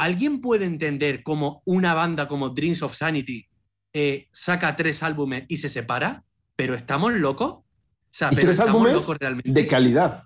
[0.00, 3.46] ¿alguien puede entender cómo una banda como Dreams of Sanity
[3.92, 6.24] eh, saca tres álbumes y se separa?
[6.56, 7.50] ¿Pero estamos locos?
[7.50, 7.64] O
[8.10, 9.52] sea, pero tres álbumes locos realmente.
[9.52, 10.22] de calidad.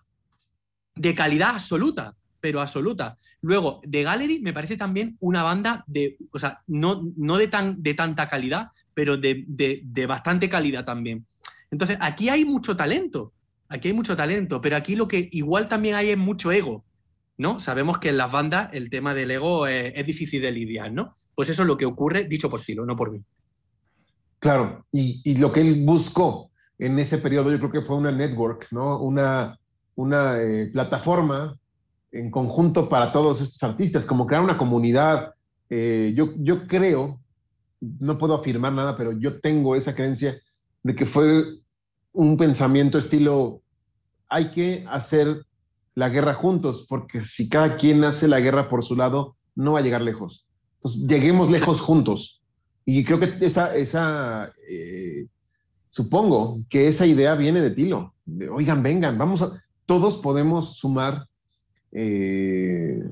[0.94, 3.18] De calidad absoluta, pero absoluta.
[3.40, 7.82] Luego, The Gallery me parece también una banda de, o sea, no, no de, tan,
[7.82, 11.26] de tanta calidad, pero de, de bastante calidad también.
[11.72, 13.32] Entonces, aquí hay mucho talento,
[13.68, 16.84] aquí hay mucho talento, pero aquí lo que igual también hay es mucho ego,
[17.36, 17.60] ¿no?
[17.60, 21.16] Sabemos que en las bandas el tema del ego es, difícil de lidiar, ¿no?
[21.34, 23.22] Pues eso es lo que ocurre, dicho por Tilo, no por mí.
[24.38, 28.68] Claro, y, lo que él buscó en ese periodo yo creo que fue una network,
[28.70, 28.98] ¿no?
[28.98, 29.58] Una,
[29.94, 31.56] una eh, plataforma
[32.12, 35.34] en conjunto para todos estos artistas, como crear una comunidad.
[35.70, 37.20] Eh, yo, yo creo,
[37.80, 40.38] no puedo afirmar nada, pero yo tengo esa creencia
[40.82, 41.44] de que fue
[42.12, 43.62] un pensamiento estilo,
[44.28, 45.44] hay que hacer
[45.94, 49.78] la guerra juntos, porque si cada quien hace la guerra por su lado, no va
[49.78, 50.46] a llegar lejos.
[50.76, 52.42] Entonces, lleguemos lejos juntos.
[52.84, 55.26] Y creo que esa, esa eh,
[55.88, 58.14] supongo que esa idea viene de Tilo.
[58.26, 61.26] De, Oigan, vengan, vamos a, todos podemos sumar,
[61.92, 63.02] eh,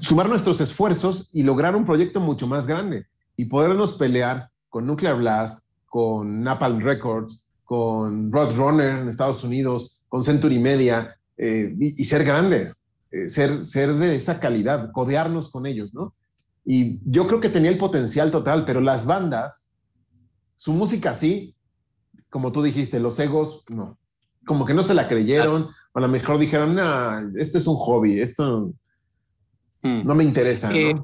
[0.00, 5.16] sumar nuestros esfuerzos y lograr un proyecto mucho más grande y podernos pelear con Nuclear
[5.16, 7.43] Blast, con Napalm Records,
[7.74, 13.94] con Roadrunner en Estados Unidos, con Century Media, eh, y, ser grandes, eh, ser, ser
[13.94, 16.14] de esa calidad, codearnos con ellos, ¿no?
[16.64, 19.68] Y yo creo que tenía el potencial total, pero las bandas,
[20.54, 21.56] su música sí,
[22.30, 23.98] como tú dijiste, los egos, no.
[24.46, 27.74] Como que no se la creyeron, o a lo mejor dijeron, no, esto es un
[27.74, 28.72] hobby, esto
[29.82, 30.02] hmm.
[30.04, 30.70] no me interesa.
[30.70, 30.76] ¿no?
[30.76, 30.94] Eh,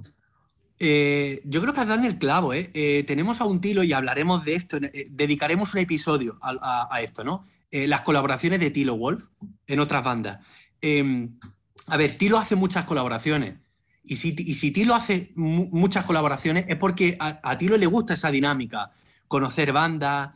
[0.82, 2.70] eh, yo creo que has dado en el clavo, ¿eh?
[2.72, 3.04] ¿eh?
[3.06, 7.46] Tenemos a un Tilo y hablaremos de esto, eh, dedicaremos un episodio a, esto, ¿no?
[7.70, 9.26] las colaboraciones de Tilo Wolf
[9.66, 10.44] en otras bandas.
[10.80, 11.38] Em,
[11.86, 13.56] a ver, Tilo hace muchas colaboraciones.
[14.02, 18.90] Y si, y Tilo hace muchas colaboraciones es porque a, Tilo le gusta esa dinámica,
[19.28, 20.30] conocer bandas,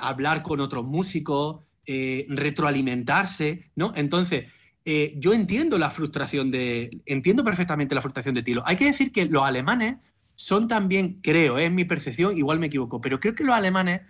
[0.00, 3.92] hablar con otros músicos, retroalimentarse, ¿no?
[3.96, 4.44] Entonces,
[4.90, 7.02] eh, yo entiendo la frustración de.
[7.04, 8.62] Entiendo perfectamente la frustración de Tilo.
[8.64, 9.98] Hay que decir que los alemanes
[10.34, 14.00] son también, creo, es eh, mi percepción, igual me equivoco, pero creo que los alemanes,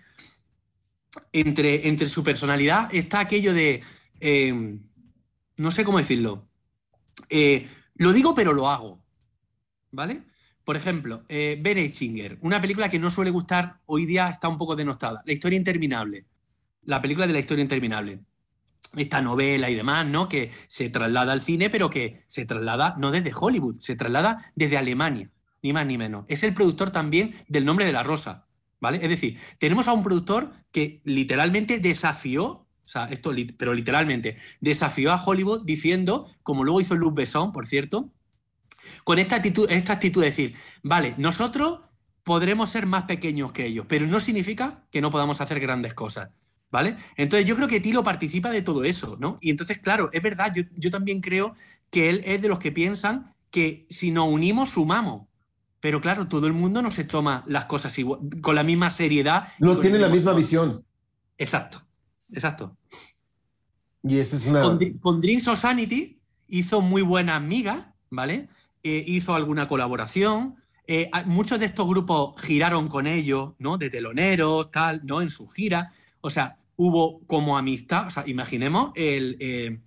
[1.32, 3.82] entre, entre su personalidad, está aquello de.
[4.20, 4.78] Eh,
[5.56, 6.48] no sé cómo decirlo.
[7.96, 9.02] lo digo, pero lo hago.
[9.90, 10.22] ¿Vale?
[10.62, 11.60] Por ejemplo, eh,
[12.40, 15.24] una película que no suele gustar, hoy día está un poco denostada.
[15.26, 16.26] La historia interminable.
[16.82, 18.20] La película de la historia interminable
[18.96, 20.28] esta novela y demás, ¿no?
[20.28, 24.76] Que se traslada al cine, pero que se traslada no desde Hollywood, se traslada desde
[24.76, 25.30] Alemania,
[25.62, 26.24] ni más ni menos.
[26.28, 28.46] Es el productor también del nombre de la rosa,
[28.80, 28.98] ¿vale?
[29.02, 35.12] Es decir, tenemos a un productor que literalmente desafió, o sea, esto, pero literalmente, desafió
[35.12, 38.12] a Hollywood diciendo, como luego hizo Luc Besson, por cierto,
[39.04, 41.80] con esta actitud, esta actitud de decir, vale, nosotros
[42.22, 46.30] podremos ser más pequeños que ellos, pero no significa que no podamos hacer grandes cosas.
[46.70, 46.96] ¿Vale?
[47.16, 49.38] Entonces yo creo que Tilo participa de todo eso, ¿no?
[49.40, 51.54] Y entonces, claro, es verdad, yo, yo también creo
[51.90, 55.26] que él es de los que piensan que si nos unimos, sumamos.
[55.80, 59.48] Pero claro, todo el mundo no se toma las cosas igual, con la misma seriedad.
[59.58, 60.84] No tiene la misma visión.
[61.38, 61.82] Exacto,
[62.32, 62.76] exacto.
[64.02, 64.60] Y esa es una.
[64.60, 68.48] Con, con of Sanity hizo muy buenas migas, ¿vale?
[68.82, 70.56] Eh, hizo alguna colaboración.
[70.86, 73.78] eh, muchos de estos grupos giraron con ellos, ¿no?
[73.78, 75.22] De teloneros, tal, ¿no?
[75.22, 75.92] En su gira.
[76.20, 78.06] O sea, hubo como amistad.
[78.06, 79.80] O sea, imaginemos el, eh,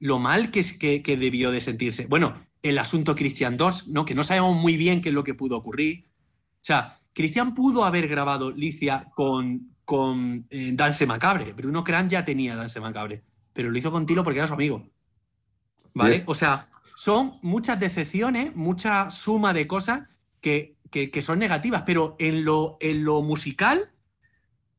[0.00, 2.06] lo mal que, es- que, que debió de sentirse.
[2.06, 4.04] Bueno, el asunto Christian Doss, ¿no?
[4.04, 6.06] Que no sabemos muy bien qué es lo que pudo ocurrir.
[6.08, 11.52] O sea, Cristian pudo haber grabado Licia con, con eh, Dance Macabre.
[11.52, 13.22] Bruno Kran ya tenía Dance Macabre,
[13.52, 14.88] pero lo hizo con Tilo porque era su amigo.
[15.94, 16.20] ¿Vale?
[16.26, 20.08] O sea, son muchas decepciones, mucha suma de cosas
[20.40, 23.90] que, que- que son negativas, pero en lo, en lo musical,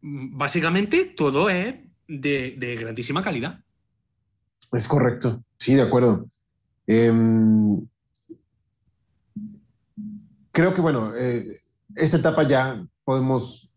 [0.04, 1.76] básicamente todo es
[2.08, 3.60] de, de grandísima calidad.
[4.72, 5.44] Es correcto.
[5.58, 6.28] Sí, de acuerdo.
[6.86, 7.80] Em,
[10.52, 11.60] creo que, bueno, eh,
[11.96, 13.70] esta etapa ya podemos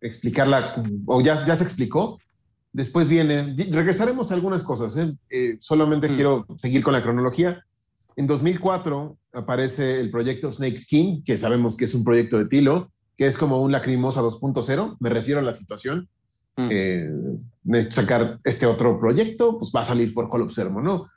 [0.00, 2.18] explicarla, o ya, ya se explicó.
[2.72, 4.96] Después viene, regresaremos a algunas cosas.
[4.96, 5.12] ¿eh?
[5.30, 6.14] Eh, solamente Mm.
[6.14, 7.62] quiero seguir con la cronología.
[8.16, 12.92] En 2004 aparece el proyecto Snake Skin, que sabemos que es un proyecto de Tilo,
[13.16, 14.96] que es como un Lacrimosa 2.0.
[15.00, 16.08] Me refiero a la situación.
[16.56, 16.68] Mm.
[16.70, 17.10] Eh,
[17.64, 21.08] necesito sacar este otro proyecto, pues va a salir por Colop Sermo, ¿no?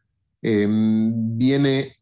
[0.42, 1.98] Eh, viene,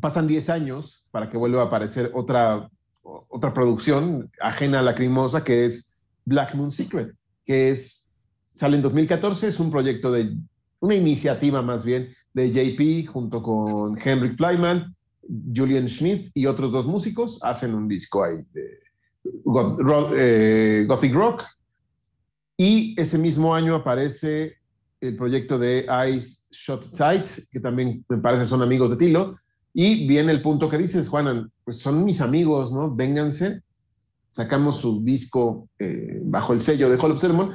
[0.00, 2.68] pasan 10 años para que vuelva a aparecer otra,
[3.02, 7.14] otra producción ajena a Lacrimosa, que es Black Moon Secret,
[7.44, 8.12] que es,
[8.54, 10.34] sale en 2014, es un proyecto de,
[10.80, 14.94] una iniciativa más bien de JP junto con Henrik Flyman,
[15.54, 18.80] Julian Schmidt y otros dos músicos, hacen un disco ahí de
[20.16, 21.44] eh, Gothic Rock,
[22.56, 24.56] y ese mismo año aparece
[25.00, 29.36] el proyecto de Ice Shot Tight, que también me parece son amigos de Tilo.
[29.74, 32.94] Y viene el punto que dices, Juanan, pues son mis amigos, ¿no?
[32.94, 33.62] Vénganse.
[34.30, 37.52] Sacamos su disco eh, bajo el sello de Hall of Sermon,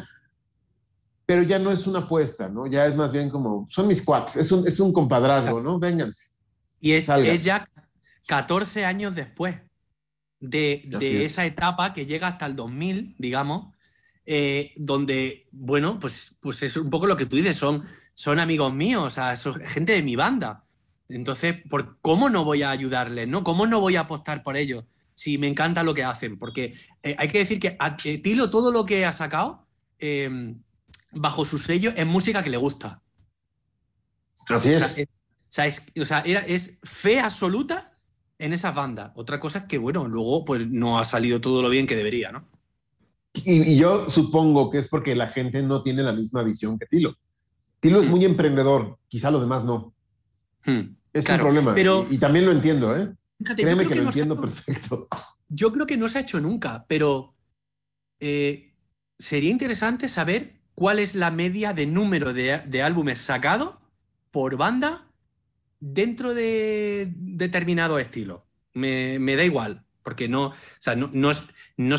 [1.26, 2.68] pero ya no es una apuesta, ¿no?
[2.68, 5.80] Ya es más bien como, son mis cuates, es un, es un compadrazgo, ¿no?
[5.80, 6.36] Vénganse.
[6.80, 7.68] Y es, es ya
[8.28, 9.56] 14 años después
[10.40, 10.88] de,
[11.24, 11.32] es.
[11.32, 13.74] esa etapa que llega hasta el 2000, digamos,
[14.26, 17.84] eh, donde, bueno, pues, pues es un poco lo que tú dices, son,
[18.14, 20.66] son amigos míos, o sea, son gente de mi banda.
[21.10, 23.28] Entonces, ¿por ¿cómo no voy a ayudarles?
[23.28, 23.44] ¿no?
[23.44, 24.84] ¿Cómo no voy a apostar por ellos?
[25.16, 26.38] Si me encanta lo que hacen.
[26.38, 29.66] Porque eh, hay que decir que a eh, Tilo todo lo que ha sacado
[31.12, 33.02] bajo su sello es música que le gusta.
[34.50, 34.98] Así O sea, es.
[34.98, 37.92] es, o sea, es- o sea, era- es fe absoluta
[38.40, 39.12] en esas bandas.
[39.16, 42.32] Otra cosa es que, bueno, luego pues no ha salido todo lo bien que debería,
[42.32, 42.46] ¿no?
[43.34, 46.86] Y, y yo supongo que es porque la gente no tiene la misma visión que
[46.88, 47.16] Tilo.
[47.80, 48.12] Tilo es Mm.
[48.12, 49.94] muy emprendedor, quizá los demás no.
[50.66, 50.96] Hmm.
[51.14, 51.74] Es Claro, un problema.
[51.76, 53.12] pero- y, y también lo entiendo, ¿eh?
[53.40, 55.08] Fíjate, Créeme que, que lo no entiendo hecho- perfecto.
[55.50, 57.36] Yo creo que no se ha hecho nunca, pero
[58.20, 58.74] eh,
[59.20, 63.76] sería interesante saber cuál es la media de número de, de álbumes sacados
[64.32, 65.07] por banda
[65.80, 68.46] dentro de determinado estilo.
[68.74, 71.44] Me, da igual, porque no, o sea, no, no, es-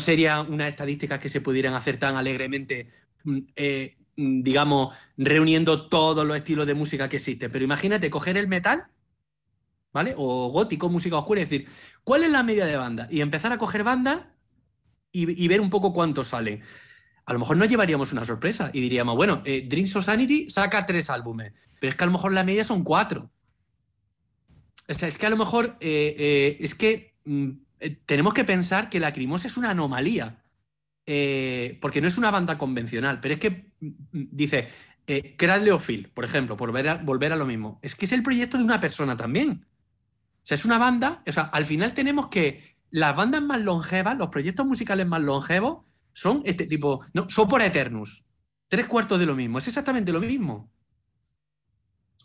[0.03, 2.91] sería unas estadísticas que se pudieran hacer tan alegremente,
[3.25, 7.51] mm, eh, mm, digamos, reuniendo todos los estilos de música que existen.
[7.51, 8.87] Pero imagínate coger el metal,
[9.93, 10.13] ¿vale?
[10.17, 11.67] O gótico, música oscura, y decir,
[12.03, 13.07] ¿cuál es la media de banda?
[13.11, 14.21] Y empezar a coger bandas
[15.11, 16.61] y, ver un poco cuántos salen.
[17.25, 20.85] A lo mejor nos llevaríamos una sorpresa y diríamos, bueno, eh, Dreams of Sanity saca
[20.85, 23.31] tres álbumes, pero es que a lo mejor la media son cuatro.
[24.89, 28.43] O sea, es que a lo mejor eh, eh, es que mm, eh, tenemos que
[28.43, 30.43] pensar que Lacrimosa es una anomalía.
[31.81, 34.69] Porque no es una banda convencional, pero es que mm, mm, dice
[35.11, 37.79] eh, Cradle of Field, por ejemplo, por volver a, volver a lo mismo.
[37.81, 39.65] Es que es el proyecto de una persona también.
[40.35, 44.19] O sea, es una banda, o sea, al final tenemos que las bandas más longevas,
[44.19, 45.83] los proyectos musicales más longevos,
[46.13, 48.23] son este tipo, no, son por Eternus.
[48.67, 50.71] Tres cuartos de lo mismo, es exactamente lo mismo.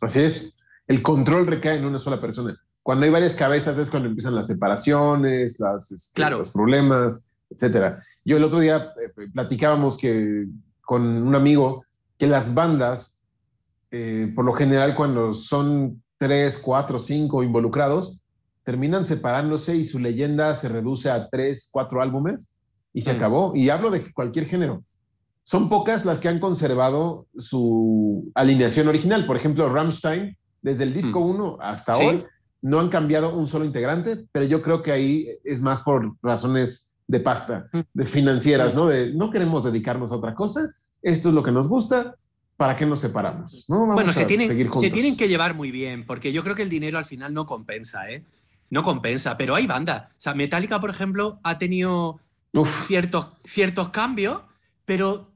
[0.02, 0.54] Así es.
[0.86, 2.56] El control recae en una sola persona.
[2.82, 6.38] Cuando hay varias cabezas es cuando empiezan las separaciones, las, este, Claro.
[6.38, 8.02] los problemas, etcétera.
[8.24, 10.46] Yo el otro día eh, platicábamos que
[10.82, 11.84] con un amigo
[12.18, 13.22] que las bandas,
[13.90, 18.20] eh, por lo general, cuando son tres, cuatro, cinco involucrados,
[18.64, 22.50] terminan separándose y su leyenda se reduce a tres, cuatro álbumes
[22.92, 23.16] y se Mm.
[23.16, 23.52] acabó.
[23.54, 24.84] Y hablo de cualquier género.
[25.42, 29.26] Son pocas las que han conservado su alineación original.
[29.26, 31.30] Por ejemplo, Rammstein, desde el disco Mm.
[31.30, 32.04] 1 hasta Sí.
[32.04, 32.24] hoy,
[32.62, 36.90] no han cambiado un solo integrante, pero yo creo que ahí es más por razones
[37.06, 37.80] de pasta, Mm.
[37.92, 38.76] de financieras, Mm.
[38.76, 38.86] ¿no?
[38.86, 40.60] De no queremos dedicarnos a otra cosa,
[41.02, 42.16] esto es lo que nos gusta,
[42.56, 43.66] ¿para qué nos separamos?
[43.68, 43.80] ¿no?
[43.80, 46.70] Vamos Bueno, se tienen, se tienen que llevar muy bien, porque yo creo que el
[46.70, 48.24] dinero al final no compensa, ¿eh?
[48.70, 50.04] No compensa, pero hay bandas.
[50.12, 52.20] O sea, Metallica, por ejemplo, ha tenido
[52.54, 54.40] Uf, ciertos, ciertos cambios,
[54.86, 55.30] pero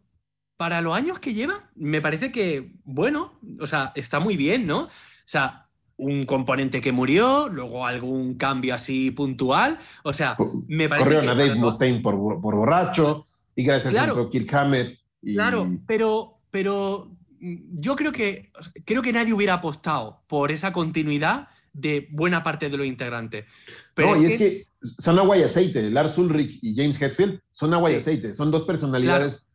[0.56, 4.88] para los años que lleva, me parece que, bueno, o sea, está muy bien, ¿no?
[5.28, 5.66] O sea,
[5.98, 11.34] un componente que murió, luego algún cambio así puntual, o sea, me parece corrieron a
[11.34, 14.18] Dave Mustaine por, por borracho y gracias Claro.
[14.18, 14.98] a Kirk Hammett.
[15.20, 17.10] y- Claro, pero, pero
[17.40, 18.50] yo creo que,
[18.86, 23.44] creo que nadie hubiera apostado por esa continuidad de buena parte de los integrantes.
[23.92, 25.90] Pero no, y es que son agua y aceite.
[25.90, 28.34] Lars Ulrich y James Hetfield son agua y aceite.
[28.34, 29.46] Son dos personalidades.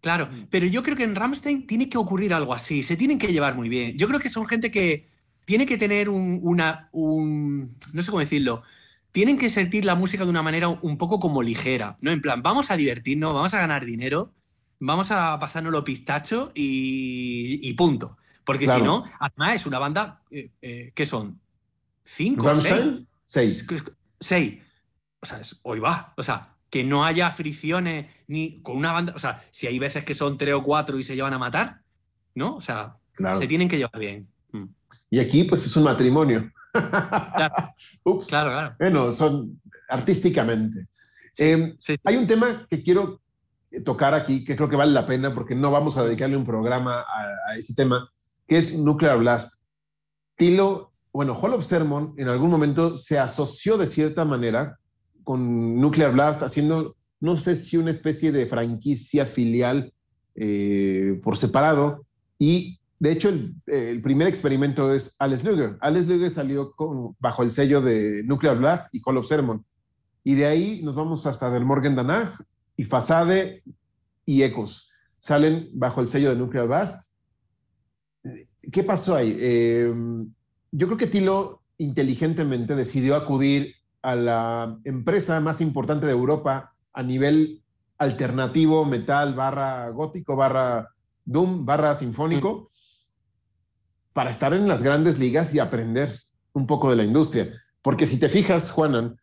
[0.00, 3.28] Claro, pero yo creo que en Ramstein tiene que ocurrir algo así, se tienen que
[3.28, 3.96] llevar muy bien.
[3.98, 5.09] Yo creo que son gente que
[5.50, 8.62] tiene que tener un, una, un, no sé cómo decirlo,
[9.10, 12.12] tienen que sentir la música de una manera un poco como ligera, ¿no?
[12.12, 14.32] En plan, vamos a divertirnos, vamos a ganar dinero,
[14.78, 18.16] vamos a pasarnos los pistachos y, y punto.
[18.44, 18.78] Porque Claro.
[18.78, 21.40] si no, además es una banda, eh, eh, ¿qué son?
[22.04, 22.54] ¿Cinco?
[22.54, 22.84] ¿Seis?
[23.24, 23.66] Seis.
[24.20, 24.54] Seis.
[25.20, 26.14] O sea, es- hoy va.
[26.16, 29.14] O sea, que no haya fricciones ni con una banda.
[29.16, 31.82] O sea, si hay veces que son tres o cuatro y se llevan a matar,
[32.36, 32.54] ¿no?
[32.54, 33.40] O sea, Claro.
[33.40, 34.28] se tienen que llevar bien.
[35.10, 36.50] Y aquí, pues, es un matrimonio.
[38.04, 38.26] Ups.
[38.26, 38.76] Claro, claro.
[38.78, 40.86] Bueno, son artísticamente.
[41.32, 41.96] Sí, Eh, sí.
[42.04, 43.20] Hay un tema que quiero
[43.84, 47.00] tocar aquí, que creo que vale la pena, porque no vamos a dedicarle un programa
[47.00, 48.10] a, a ese tema,
[48.46, 49.54] que es Nuclear Blast.
[50.36, 54.78] Tilo, bueno, Hall of Sermon en algún momento se asoció de cierta manera
[55.24, 59.92] con Nuclear Blast, haciendo, no sé si una especie de franquicia filial
[60.34, 62.06] eh, por separado.
[62.38, 65.78] Y de hecho, el, primer experimento es Alex Luger.
[65.80, 66.74] Alex Luger salió
[67.18, 69.64] bajo el sello de Nuclear Blast y Hall of Sermon.
[70.22, 72.38] Y de ahí nos vamos hasta Del Morgan Danach
[72.76, 73.64] y Fasade
[74.26, 74.92] y Ecos.
[75.16, 77.10] Salen bajo el sello de Nuclear Blast.
[78.70, 79.34] ¿Qué pasó ahí?
[79.40, 79.94] Eh,
[80.70, 87.02] yo creo que Tilo inteligentemente decidió acudir a la empresa más importante de Europa a
[87.02, 87.62] nivel
[87.96, 90.90] alternativo, metal, barra gótico, barra
[91.24, 92.69] doom, barra sinfónico,
[94.12, 96.12] para estar en las grandes ligas y aprender
[96.52, 97.52] un poco de la industria.
[97.82, 99.16] Porque si te fijas, Juanan,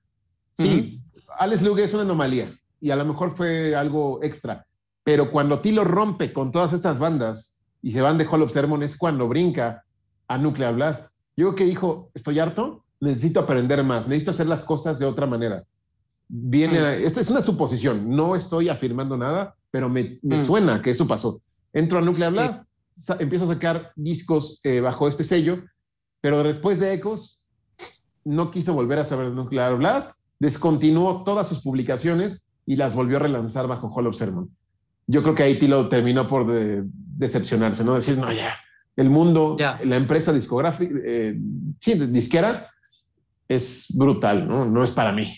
[0.58, 1.02] sí,
[1.40, 4.66] Alex Lugue es una anomalía y a lo mejor fue algo extra,
[5.04, 8.82] pero cuando Tilo rompe con todas estas bandas y se van de Hall of Sermon
[8.84, 9.84] es cuando brinca
[10.28, 11.12] a Nuclear Blast.
[11.36, 15.64] Yo que dijo, estoy harto, necesito aprender más, necesito hacer las cosas de otra manera.
[16.28, 20.46] Viene, a- esta es una suposición, no estoy afirmando nada, pero me, me Mm.
[20.46, 21.42] suena que eso pasó.
[21.72, 22.34] Entro a Nuclear Sí.
[22.34, 22.70] Blast,
[23.20, 25.64] empiezo a sacar discos eh, bajo este sello,
[26.22, 27.42] pero después de Ecos,
[28.26, 33.18] no quiso volver a saber de Nuclear Blast, descontinuó todas sus publicaciones y las volvió
[33.18, 34.50] a relanzar bajo Hall of Sermon.
[35.08, 37.96] Yo creo que ahí Tilo terminó por de- decepcionarse, ¿no?
[37.96, 38.58] Decir, no, ya,
[38.96, 39.80] el mundo, Ya.
[39.84, 41.40] la empresa discográfica, eh,
[41.80, 42.70] sí, disquera,
[43.48, 44.66] es brutal, ¿no?
[44.66, 45.34] No es para mí.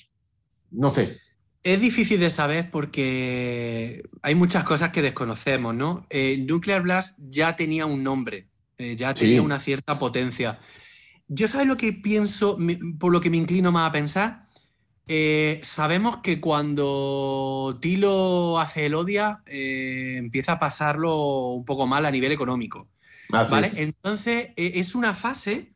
[0.71, 1.19] No sé.
[1.63, 6.05] Es difícil de saber porque hay muchas cosas que desconocemos, ¿no?
[6.09, 8.47] Eh, Nuclear Blast ya tenía un nombre,
[8.77, 9.21] eh, ya Sí.
[9.25, 10.59] tenía una cierta potencia.
[11.27, 12.57] Yo sabes lo que pienso,
[12.97, 14.41] por lo que me inclino más a pensar.
[15.05, 22.11] Eh, sabemos que cuando Tilo hace el Odia, empieza a pasarlo un poco mal a
[22.11, 22.87] nivel económico.
[23.31, 23.67] Así ¿Vale?
[23.67, 23.77] es.
[23.77, 25.73] Entonces, eh, es una fase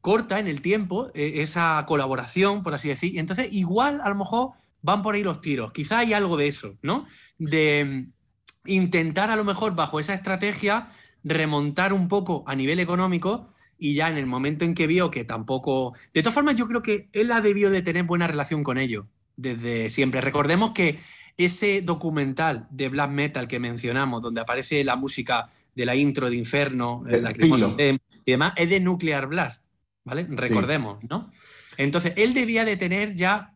[0.00, 3.14] corta en el tiempo, esa colaboración, por así decir.
[3.14, 4.50] Y entonces, igual, a lo mejor
[4.82, 5.72] van por ahí los tiros.
[5.72, 7.06] Quizá hay algo de eso, ¿no?
[7.38, 10.90] De mm, intentar, a lo mejor, bajo esa estrategia,
[11.24, 15.24] remontar un poco a nivel económico y ya en el momento en que vio que
[15.24, 15.94] tampoco...
[16.12, 19.06] De todas formas, yo creo que él ha debido de tener buena relación con ellos
[19.36, 20.20] desde siempre.
[20.20, 20.98] Recordemos que
[21.36, 26.36] ese documental de black metal que mencionamos, donde aparece la música de la intro de
[26.36, 27.76] Inferno, De la Filo.
[27.78, 27.98] y
[28.30, 29.64] demás, es de Nuclear Blast,
[30.04, 30.26] ¿vale?
[30.28, 31.32] Recordemos, ¿no?
[31.76, 33.51] Entonces, él debía de tener ya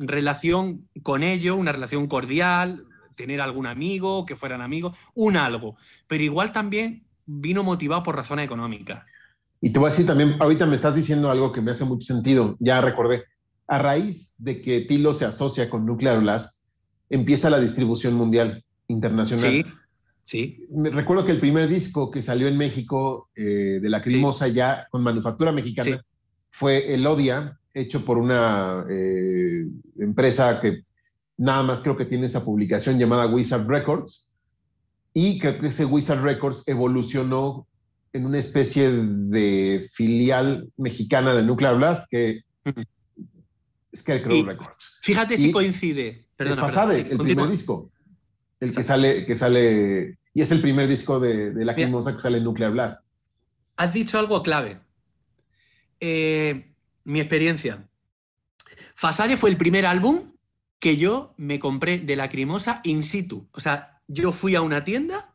[0.00, 5.76] relación con ellos, una relación cordial, tener algún amigo, que fueran amigos, un algo.
[6.06, 9.04] Pero igual también vino motivado por razones económicas.
[9.60, 12.06] Y te voy a decir también, ahorita me estás diciendo algo que me hace mucho
[12.06, 13.24] sentido, ya recordé.
[13.66, 16.64] A raíz de que Tilo se asocia con Nuclear Blast,
[17.10, 19.50] empieza la distribución mundial, internacional.
[19.50, 19.64] Sí,
[20.24, 20.66] sí.
[20.70, 24.86] Me recuerdo que el primer disco que salió en México eh, de la Crimosa ya
[24.90, 26.02] con manufactura mexicana Sí.
[26.50, 29.64] fue El Odia, hecho por una eh,
[29.98, 30.82] empresa que
[31.36, 34.30] nada más creo que tiene esa publicación llamada Wizard Records.
[35.14, 37.66] Y creo que ese Wizard Records evolucionó
[38.12, 42.82] en una especie de filial mexicana de Nuclear Blast que Ujú.
[43.96, 44.56] Scarecrow Y- Y
[45.02, 46.26] Fíjate si coincide.
[46.36, 47.42] Perdona, es Fasade, perdona, el continúa.
[47.44, 47.90] primer disco.
[48.60, 52.38] El que sale, que sale y es el primer disco de, de Lacrimosa que sale
[52.38, 53.06] en Nuclear Blast.
[53.76, 54.80] Has dicho algo clave.
[56.00, 56.67] Eh,
[57.08, 57.88] mi experiencia.
[58.94, 60.34] Fasade fue el primer álbum
[60.78, 63.48] que yo me compré de Lacrimosa in situ.
[63.52, 65.34] O sea, yo fui a una tienda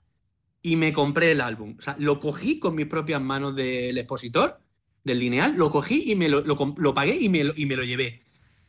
[0.62, 1.76] y me compré el álbum.
[1.80, 4.60] O sea, lo cogí con mis propias manos del expositor,
[5.04, 7.84] del lineal, lo cogí y me lo, lo, pagué y me lo, y me lo
[7.84, 8.22] llevé.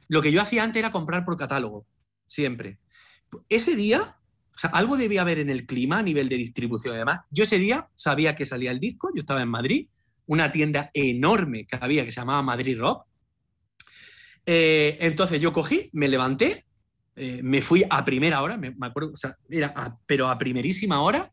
[0.09, 1.87] Lo que yo hacía antes era comprar por catálogo,
[2.27, 2.79] siempre.
[3.51, 4.17] Ese día,
[4.55, 7.21] o sea, algo debía haber en el clima a nivel de distribución y demás.
[7.31, 9.89] Yo ese día sabía que salía el disco, yo estaba en Madrid,
[10.27, 13.07] una tienda enorme que había que se llamaba Madrid Rock.
[14.47, 16.65] Eh, entonces yo cogí, me levanté,
[17.17, 19.13] eh, me fui a primera hora, me, acuerdo,
[20.07, 21.33] pero a primerísima hora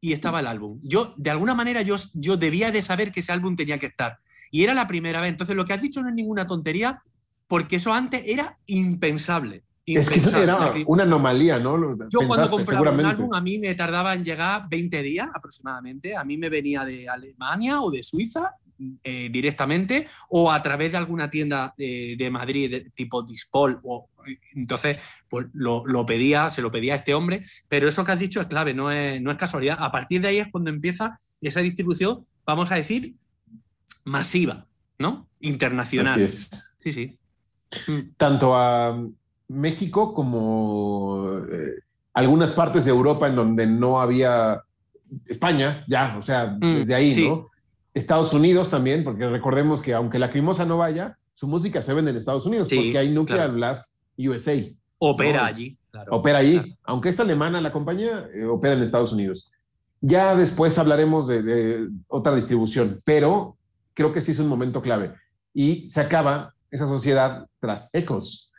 [0.00, 0.78] y estaba el álbum.
[0.82, 4.18] Yo, de alguna manera, yo, yo debía de saber que ese álbum tenía que estar.
[4.50, 5.30] Y era la primera vez.
[5.30, 7.02] Entonces, lo que has dicho no es ninguna tontería,
[7.48, 9.64] porque eso antes era impensable.
[9.86, 11.96] Es que eso era una anomalía, ¿no?
[12.08, 16.16] Yo cuando compraba un álbum, a mí me tardaba en llegar 20 días aproximadamente.
[16.16, 18.56] A mí me venía de Alemania o de Suiza
[19.04, 23.78] eh, directamente o a través de alguna tienda de, Madrid tipo Dispol.
[23.84, 24.10] O,
[24.56, 24.96] entonces,
[25.28, 28.48] pues lo, pedía, se lo pedía a este hombre, pero eso que has dicho es
[28.48, 29.76] clave, no es, no es casualidad.
[29.78, 33.14] A partir de ahí es cuando empieza esa distribución, vamos a decir,
[34.04, 34.66] masiva,
[34.98, 35.28] ¿no?
[35.38, 36.28] Internacional.
[36.28, 37.18] Sí, sí.
[38.16, 38.96] Tanto a
[39.48, 41.74] México como eh,
[42.14, 44.62] algunas partes de Europa en donde no había
[45.26, 47.50] España, ya, o sea, mm, desde ahí, ¿no?
[47.94, 52.10] Estados Unidos también, porque recordemos que aunque la Crimosa no vaya, su música se vende
[52.10, 54.54] en Estados Unidos, porque hay Nuclear Blast USA.
[54.98, 55.78] Opera allí.
[56.10, 56.76] opera allí.
[56.84, 59.50] Aunque es alemana la compañía, eh, opera en Estados Unidos.
[60.00, 63.56] Ya después hablaremos de, otra distribución, pero
[63.94, 65.14] creo que sí es un momento clave.
[65.54, 68.50] Y se acaba esa sociedad tras Ecos,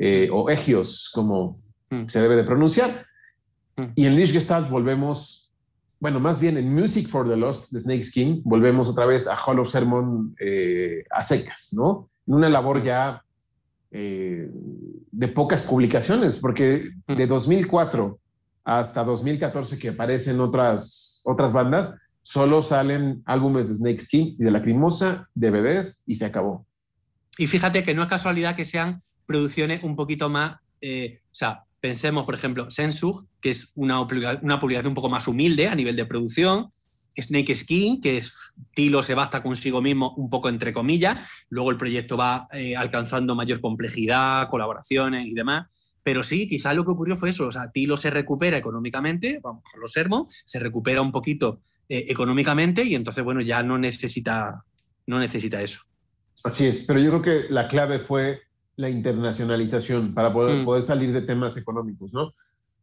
[0.00, 2.08] eh, o Egios, como mm.
[2.08, 3.06] se debe de pronunciar.
[3.76, 3.84] Mm.
[3.94, 5.40] Y en Lichgestalt volvemos
[6.00, 9.36] bueno, más bien en Music for the Lost de Snake Skin, volvemos otra vez a
[9.36, 12.08] Hall of Sermon eh, a secas, ¿no?
[12.26, 13.22] En una labor ya
[13.90, 14.48] eh,
[15.12, 18.18] de pocas publicaciones, porque de 2004
[18.64, 24.50] hasta 2014 que aparecen otras, otras bandas, solo salen álbumes de Snake Skin y de
[24.50, 26.64] Lacrimosa, DVDs y se acabó.
[27.36, 31.64] Y fíjate que no es casualidad que sean producciones un poquito más, eh, o sea,
[31.80, 35.96] Pensemos, por ejemplo, Sensug, que es una, una publicación un poco más humilde a nivel
[35.96, 36.70] de producción.
[37.16, 41.26] Snake Skin, que es Tilo se basta consigo mismo un poco entre comillas.
[41.48, 45.74] Luego el proyecto va eh, alcanzando mayor complejidad, colaboraciones y demás.
[46.02, 47.46] Pero sí, quizás lo que ocurrió fue eso.
[47.46, 52.04] O sea, Tilo se recupera económicamente, vamos, con los Sermos, se recupera un poquito eh,
[52.08, 54.64] económicamente y entonces, bueno, ya no necesita,
[55.06, 55.80] no necesita eso.
[56.44, 58.42] Así es, pero yo creo que la clave fue
[58.76, 60.64] la internacionalización para poder, mm.
[60.64, 62.32] poder salir de temas económicos, ¿no?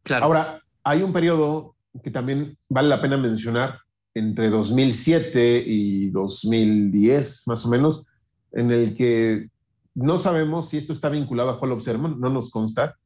[0.02, 0.26] Claro.
[0.26, 3.78] Ahora, hay un periodo que también vale la pena mencionar,
[4.14, 8.06] entre 2007 y 2010, más o menos,
[8.52, 9.48] en el que
[9.94, 12.96] no sabemos si esto está vinculado a Hall of Sermon, no nos consta.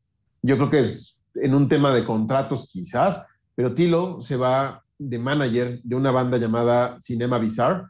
[0.42, 5.18] Yo creo que es en un tema de contratos quizás, pero Tilo se va de
[5.18, 7.84] manager de una banda llamada Cinema Bizarre,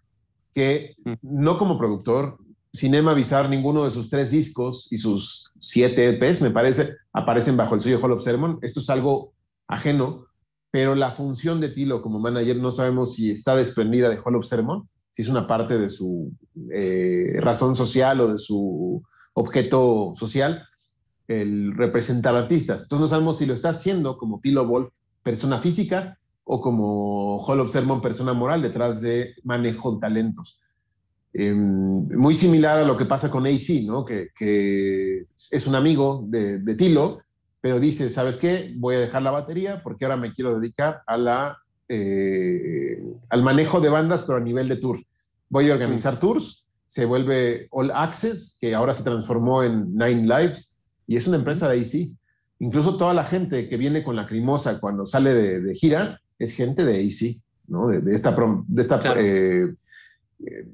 [0.54, 1.12] que mm.
[1.22, 2.38] no como productor,
[2.74, 7.74] Cinema avisar ninguno de sus tres discos y sus siete EPs, me parece, aparecen bajo
[7.74, 8.58] el sello Hall of Sermon.
[8.62, 9.34] Esto es algo
[9.68, 10.26] ajeno,
[10.70, 14.46] pero la función de Tilo como manager no sabemos si está desprendida de Hall of
[14.46, 16.32] Sermon, si es una parte de su
[16.72, 19.02] eh, razón social o de su
[19.34, 20.66] objeto social,
[21.28, 22.84] el representar artistas.
[22.84, 24.90] Entonces no sabemos si lo está haciendo como Tilo Wolf,
[25.22, 30.60] persona física, o como Hall of Sermon, persona moral, detrás de manejo de talentos.
[31.34, 34.04] Em, muy similar a lo que pasa con AC, ¿no?
[34.04, 37.22] Que, es un amigo de, Tilo,
[37.60, 38.74] pero dice, ¿sabes qué?
[38.76, 41.58] Voy a dejar la batería porque ahora me quiero dedicar a la,
[41.88, 45.02] eh, al manejo de bandas, pero a nivel de tour.
[45.48, 46.18] Voy a organizar mm.
[46.18, 50.74] tours, se vuelve All Access, que ahora se transformó en Nine Lives,
[51.06, 52.10] y es una empresa de AC.
[52.58, 56.84] Incluso toda la gente que viene con la crimosa cuando sale de, gira es gente
[56.84, 57.88] de AC, ¿no?
[57.88, 58.36] De, esta,
[58.68, 59.74] de esta eh,
[60.44, 60.66] eh,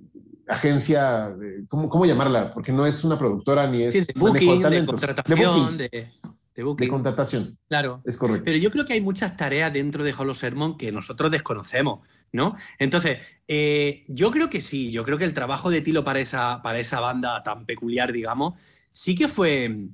[0.48, 1.34] agencia,
[1.68, 2.52] ¿cómo, ¿cómo, llamarla?
[2.52, 6.12] Porque no es una productora ni es de booking, de, contratación, de,
[6.54, 7.58] de, contratación.
[7.68, 8.02] Claro.
[8.04, 8.44] Es correcto.
[8.44, 12.00] Pero yo creo que hay muchas tareas dentro de Hollow Sermon que nosotros desconocemos,
[12.32, 12.56] ¿no?
[12.78, 16.60] Entonces, eh, yo creo que sí, yo creo que el trabajo de Tilo para esa,
[16.62, 18.54] para esa banda tan peculiar, digamos,
[18.90, 19.88] sí que fue,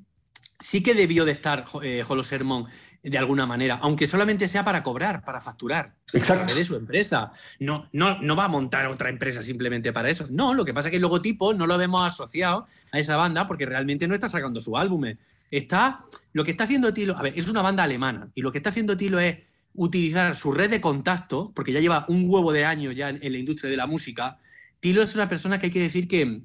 [0.60, 2.66] sí que debió de estar eh, Hollow Sermon
[3.04, 5.94] de alguna manera, aunque solamente sea para cobrar, para facturar.
[6.12, 6.54] Exacto.
[6.54, 7.32] De su empresa.
[7.60, 10.26] No, no, no va a montar otra empresa simplemente para eso.
[10.30, 13.46] No, lo que pasa es que el logotipo no lo vemos asociado a esa banda
[13.46, 15.04] porque realmente no está sacando su álbum.
[15.50, 15.98] Está,
[16.32, 18.70] lo que está haciendo Tilo, a ver, es una banda alemana y lo que está
[18.70, 19.36] haciendo Tilo es
[19.74, 23.32] utilizar su red de contactos, porque ya lleva un huevo de años ya en, en
[23.32, 24.38] la industria de la música,
[24.80, 26.42] Tilo es una persona que hay que decir que,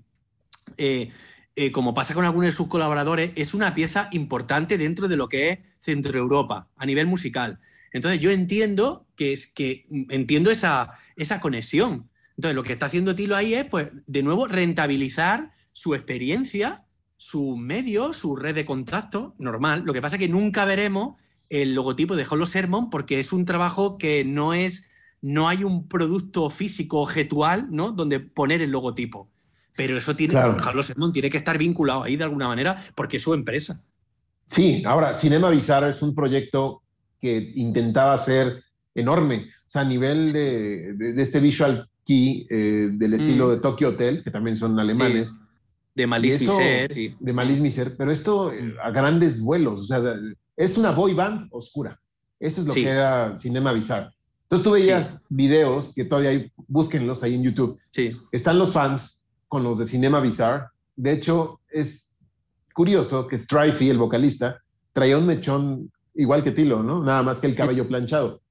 [0.78, 1.12] eh,
[1.56, 5.28] eh, como pasa con algunos de sus colaboradores, es una pieza importante dentro de lo
[5.28, 7.60] que es Centro Europa a nivel musical.
[7.92, 12.10] Entonces yo entiendo que es que entiendo esa, esa conexión.
[12.38, 16.86] Entonces lo que está haciendo Tilo ahí es, pues, de nuevo, rentabilizar su experiencia,
[17.18, 19.84] sus medios, su red de contacto, normal.
[19.86, 21.16] Lo que pasa es que nunca veremos
[21.50, 24.88] el logotipo de Hollow Sermon porque es un trabajo que no es,
[25.22, 27.92] no hay un producto físico objetual, ¿no?
[27.92, 29.30] Donde poner el logotipo.
[29.76, 30.84] Pero eso tiene, Claro.
[30.84, 33.82] Sermon tiene que estar vinculado ahí de alguna manera porque es su empresa.
[34.46, 36.82] Sí, ahora, Cinema Bizarre es un proyecto
[37.22, 38.64] que intentaba ser
[38.96, 43.52] enorme, o sea, a nivel de, de- de este visual key eh, del estilo Mm.
[43.52, 45.36] de Tokyo Hotel, que también son alemanes,
[45.96, 50.02] De Malice Miser y- de Malice Miser, pero esto eh, a grandes vuelos, o sea,
[50.58, 52.00] es una boy band oscura.
[52.40, 52.84] Eso es lo Sí.
[52.84, 54.10] que era Cinema Bizarre.
[54.44, 58.18] Entonces tú veías videos que todavía hay, búsquenlos ahí en YouTube, Sí.
[58.32, 59.19] están los fans
[59.50, 60.68] con los de Cinema Bizarre.
[60.96, 62.16] De hecho, es
[62.74, 64.62] curioso que Strifey, el vocalista,
[64.94, 67.04] traía un mechón igual que Tilo, ¿no?
[67.04, 68.42] Nada más que el cabello planchado.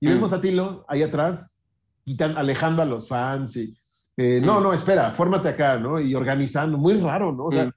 [0.00, 0.10] Y Mm.
[0.10, 1.58] vemos a Tilo ahí atrás,
[2.04, 3.74] quitan, alejando a los fans y,
[4.16, 4.62] eh, no, Mm.
[4.62, 5.98] no, espera, fórmate acá, ¿no?
[6.00, 7.46] Y organizando, muy raro, ¿no?
[7.46, 7.72] O sea, Mm.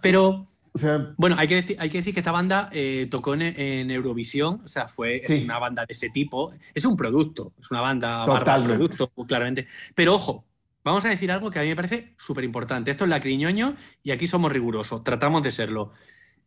[0.00, 3.34] Pero o sea, Bueno, hay que decir, hay que, decir que esta banda eh, tocó
[3.34, 5.44] en, en Eurovisión, o sea, fue es Sí.
[5.44, 6.52] una banda de ese tipo.
[6.74, 9.66] Es un producto, es una banda barra producto, claramente.
[9.94, 10.44] Pero ojo,
[10.84, 12.90] vamos a decir algo que a mí me parece súper importante.
[12.90, 15.92] Esto es la criñoño y aquí somos rigurosos, tratamos de serlo.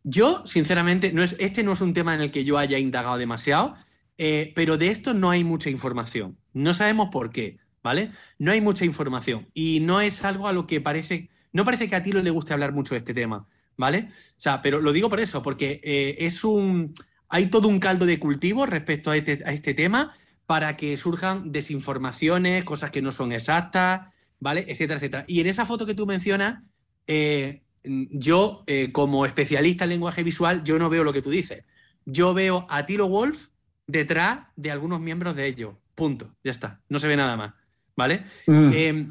[0.04, 3.18] Yo, sinceramente, no es, este no es un tema en el que yo haya indagado
[3.18, 3.74] demasiado,
[4.16, 6.38] eh, pero de esto no hay mucha información.
[6.52, 8.12] No sabemos por qué, ¿vale?
[8.38, 11.96] No hay mucha información y no es algo a lo que parece, no parece que
[11.96, 14.08] a Tilo le guste hablar mucho de este tema, ¿vale?
[14.10, 16.94] O sea, pero lo digo por eso, porque eh, es un.
[17.30, 20.16] Hay todo un caldo de cultivo respecto a este, a este tema
[20.46, 24.08] para que surjan desinformaciones, cosas que no son exactas,
[24.40, 24.64] ¿vale?
[24.68, 25.24] Etcétera, etcétera.
[25.26, 26.62] Y en esa foto que tú mencionas,
[27.06, 31.64] eh, yo, eh, como especialista en lenguaje visual, yo no veo lo que tú dices.
[32.04, 33.48] Yo veo a Tilo Wolf
[33.86, 35.74] detrás de algunos miembros de ellos.
[35.94, 36.34] Punto.
[36.44, 36.80] Ya está.
[36.88, 37.54] No se ve nada más.
[37.96, 38.24] ¿Vale?
[38.46, 39.08] mm, Eh,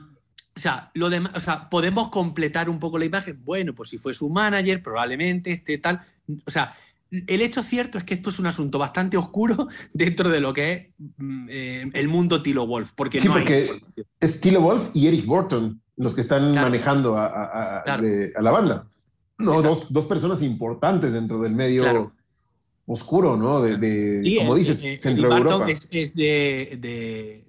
[0.56, 3.44] o sea, lo demás, o sea, podemos completar un poco la imagen.
[3.44, 6.02] Bueno, pues si fue su manager, probablemente este tal.
[6.46, 6.76] O sea,
[7.12, 10.72] el hecho cierto es que esto es un asunto bastante oscuro dentro de lo que
[10.74, 10.88] es
[11.18, 13.70] mm, eh, el mundo Tilo Wolf, porque Sí, no porque- hay
[14.20, 16.68] es Tilo Wolf y Eric Burton los que están Claro.
[16.70, 18.04] manejando a, a- a- Claro.
[18.04, 18.88] de- a la banda.
[19.40, 22.12] No, dos, dos personas importantes dentro del medio Claro.
[22.86, 23.62] oscuro, ¿no?
[23.62, 25.70] De, de- Sí, como dices, Centro Europa.
[25.70, 27.46] Es, es de, de-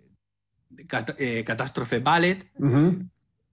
[0.71, 3.05] de Cat- eh, Catástrofe Ballet, Ujú.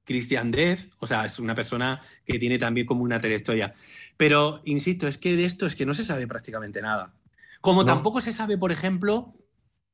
[0.05, 3.73] Christian Death, o sea, es una persona que tiene también como una trayectoria.
[4.17, 7.13] Pero, insisto, es que de esto es que no se sabe prácticamente nada.
[7.61, 7.85] Como No.
[7.85, 9.33] tampoco se sabe, por ejemplo,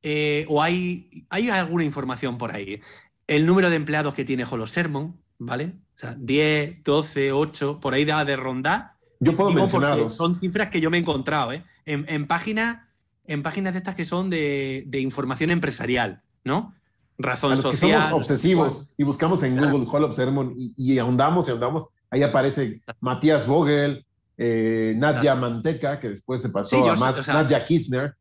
[0.03, 2.82] eh, o hay, hay alguna información por ahí,
[3.28, 5.74] el número de empleados que tiene Holo Sermon, ¿vale?
[5.95, 8.93] O sea, 10, 12, 8, por ahí da de rondar.
[9.19, 10.15] Yo puedo Digo porque mencionarlos.
[10.17, 11.63] son cifras que yo me he encontrado, ¿eh?
[11.86, 12.80] En, en páginas
[13.26, 16.74] en páginas de estas que son de, de información empresarial, ¿no?
[17.19, 18.01] Razón A los que social.
[18.01, 19.72] somos obsesivos y buscamos en Claro.
[19.78, 24.05] Google Hall of Sermon y, y ahondamos y ahondamos, ahí aparece Matías Vogel,
[24.38, 25.36] eh, Nadia.
[25.36, 28.14] Manteca, que después se pasó Sí, yo a sé, Mat- o sea- Nadia Kirchner,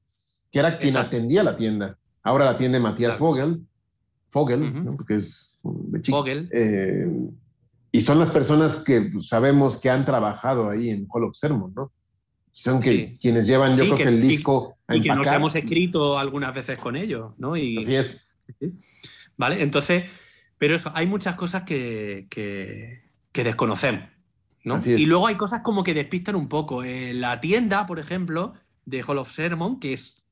[0.51, 1.09] que era quien Exacto.
[1.17, 1.97] atendía la tienda.
[2.23, 3.25] Ahora la atiende Matías Claro.
[3.25, 3.61] Vogel,
[4.29, 4.79] Fogel, Ujú.
[4.83, 4.97] ¿no?
[4.97, 6.19] porque es de chico.
[6.19, 6.49] Vogel.
[6.53, 7.09] Eh,
[7.93, 11.91] y son las personas que sabemos que han trabajado ahí en Hall of Sermon, ¿no?
[12.53, 13.19] Son que, Sí.
[13.21, 15.55] quienes llevan, yo Sí, creo que- que, el y- disco a Y que nos hemos
[15.57, 17.57] escrito algunas veces con ellos, ¿no?
[17.57, 18.29] Y, Así es.
[19.37, 19.63] ¿Vale?
[19.63, 20.05] Entonces,
[20.59, 23.03] pero eso, hay muchas cosas que, que-
[23.33, 24.03] que desconocemos,
[24.65, 24.79] ¿no?
[24.85, 26.83] Y luego hay cosas como que despistan un poco.
[26.85, 28.55] Eh, la tienda, por ejemplo,
[28.85, 30.23] de Hall of Sermon, que es,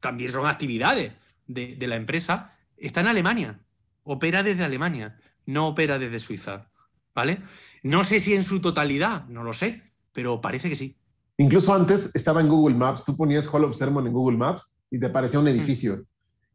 [0.00, 1.12] también son actividades
[1.46, 3.60] de, de la empresa, está en Alemania.
[4.04, 6.70] Opera desde Alemania, no opera desde Suiza,
[7.14, 7.40] ¿vale?
[7.82, 10.96] No sé si en su totalidad, no lo sé, pero parece que sí.
[11.38, 14.98] Incluso antes estaba en Google Maps, tú ponías Hall of Sermon en Google Maps y
[14.98, 16.04] te aparecía un edificio.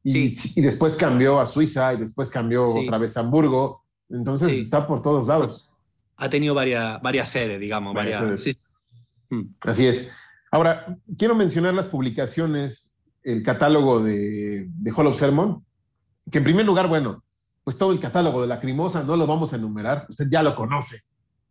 [0.04, 0.30] Y, Mm.
[0.36, 0.54] Sí.
[0.58, 2.80] y después cambió a Suiza y después cambió Sí.
[2.84, 3.84] otra vez a Hamburgo.
[4.10, 4.60] Entonces Sí.
[4.60, 5.72] está por todos lados.
[6.18, 8.42] Ha tenido varias, varias sedes, digamos, Varias varias.
[8.42, 8.58] sedes.
[9.30, 9.36] sí.
[9.36, 9.44] Mm.
[9.62, 10.12] Así es.
[10.52, 15.66] Ahora, quiero mencionar las publicaciones, el catálogo de, de Hall of Sermon,
[16.32, 17.24] que en primer lugar, bueno,
[17.64, 20.56] pues todo el catálogo de la Crimosa no lo vamos a enumerar, usted ya lo
[20.56, 21.02] conoce,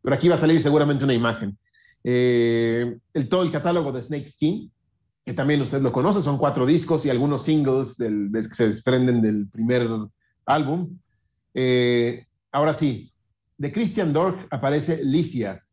[0.01, 1.59] pero aquí va a salir seguramente una imagen.
[2.05, 4.71] Eh, el, todo el catálogo de Snake Skin,
[5.25, 8.69] que también usted lo conoce, son cuatro discos y algunos singles del, de- que se
[8.69, 9.89] desprenden del primer
[10.47, 10.99] álbum.
[11.55, 13.11] Eh, ahora sí,
[13.65, 15.65] de Christian Dork aparece Licia,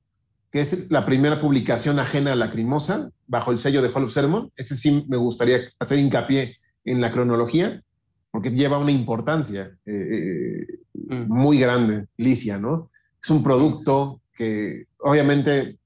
[0.50, 4.50] que es la primera publicación ajena a Lacrimosa, bajo el sello de Hall of Sermon.
[4.56, 7.84] Ese sí me gustaría hacer hincapié en la cronología,
[8.32, 11.28] porque lleva una importancia eh, mm.
[11.28, 12.92] muy grande, Licia, ¿no?
[13.22, 15.78] Es un producto que obviamente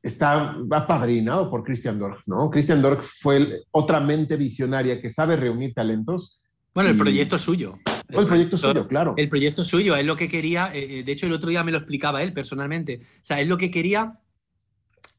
[0.00, 2.50] está apadrinado por Christian Dorf, ¿no?
[2.50, 6.40] Christian Dorf fue otra mente visionaria que sabe reunir talentos.
[6.72, 7.74] Bueno, el proyecto es suyo.
[8.12, 9.14] El, proyecto, suyo, claro.
[9.16, 11.64] El proyecto es suyo, es lo que quería, eh, eh, de hecho el otro día
[11.64, 14.20] me lo explicaba él personalmente, o sea, es lo que quería,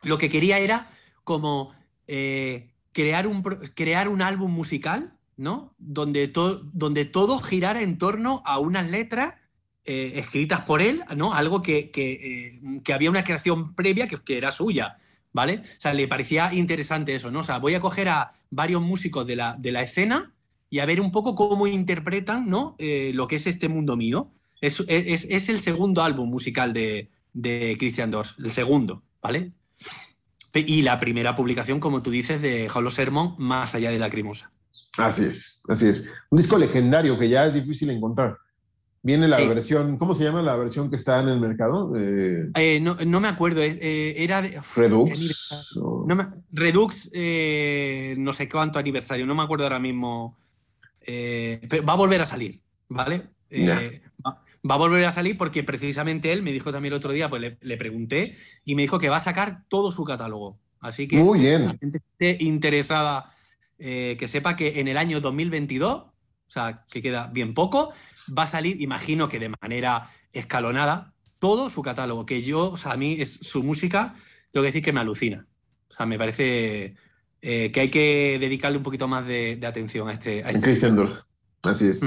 [0.03, 0.91] lo que quería era
[1.23, 1.73] como
[2.07, 5.73] eh, crear, un, crear un álbum musical, ¿no?
[5.77, 6.31] Donde,
[6.73, 9.35] donde todo girara en torno a unas letras
[9.83, 11.33] escritas por él, ¿no?
[11.33, 12.61] Algo que, que,
[12.93, 14.97] había una creación previa que, que, era suya,
[15.33, 15.63] ¿vale?
[15.65, 17.39] O sea, le parecía interesante eso, ¿no?
[17.39, 20.31] O sea, voy a coger a varios músicos de la, de la escena
[20.71, 22.75] y a ver un poco cómo interpretan ¿no?
[22.79, 24.31] Eh, lo que es este mundo mío.
[24.61, 29.53] Es, es, el segundo álbum musical de, de Christian Dors, el segundo, ¿vale?
[30.53, 34.51] Y la primera publicación, como tú dices, de Hollow Sermon, más allá de la Lacrimosa.
[34.97, 36.13] Así es, así es.
[36.29, 38.37] Un disco legendario que ya es difícil encontrar.
[39.01, 41.93] Viene la versión, ¿cómo se llama la versión que está en el mercado?
[41.97, 44.61] Eh, eh, no, no, me acuerdo, era de...
[44.75, 45.75] Redux.
[46.51, 47.09] Redux,
[48.19, 50.37] no sé cuánto aniversario, no me acuerdo ahora mismo
[51.01, 53.29] eh, pero va a volver a salir, ¿vale?
[53.49, 57.29] Eh, va, a volver a salir porque precisamente él me dijo también el otro día,
[57.29, 60.59] pues le, pregunté y me dijo que va a sacar todo su catálogo.
[60.79, 61.65] Así que Muy bien.
[61.65, 63.35] la gente esté interesada,
[63.77, 66.13] eh, que sepa que en el año 2022, o
[66.47, 67.93] sea, que queda bien poco,
[68.37, 72.93] va a salir, imagino que de manera escalonada, todo su catálogo, que yo, o sea,
[72.93, 74.15] a mí es su música,
[74.51, 75.47] tengo que decir que me alucina.
[75.89, 76.95] O sea, me parece
[77.43, 80.43] eh, que hay que dedicarle un poquito más de, atención a este.
[80.43, 81.21] A este Christian Dorf.
[81.63, 82.01] Así es.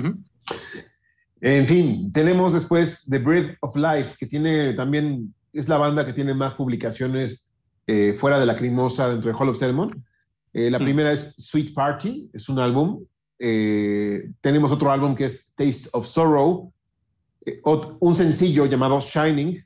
[1.41, 6.13] En fin, tenemos después The Breath of Life, que tiene también, es la banda que
[6.13, 7.49] tiene más publicaciones
[7.87, 10.05] eh, fuera de la Crimosa dentro de Hall of Sermon.
[10.53, 13.05] Eh, la primera es Sweet Party, es un álbum.
[13.39, 16.73] tenemos otro álbum que es Taste of Sorrow,
[18.01, 19.63] un sencillo llamado Shining,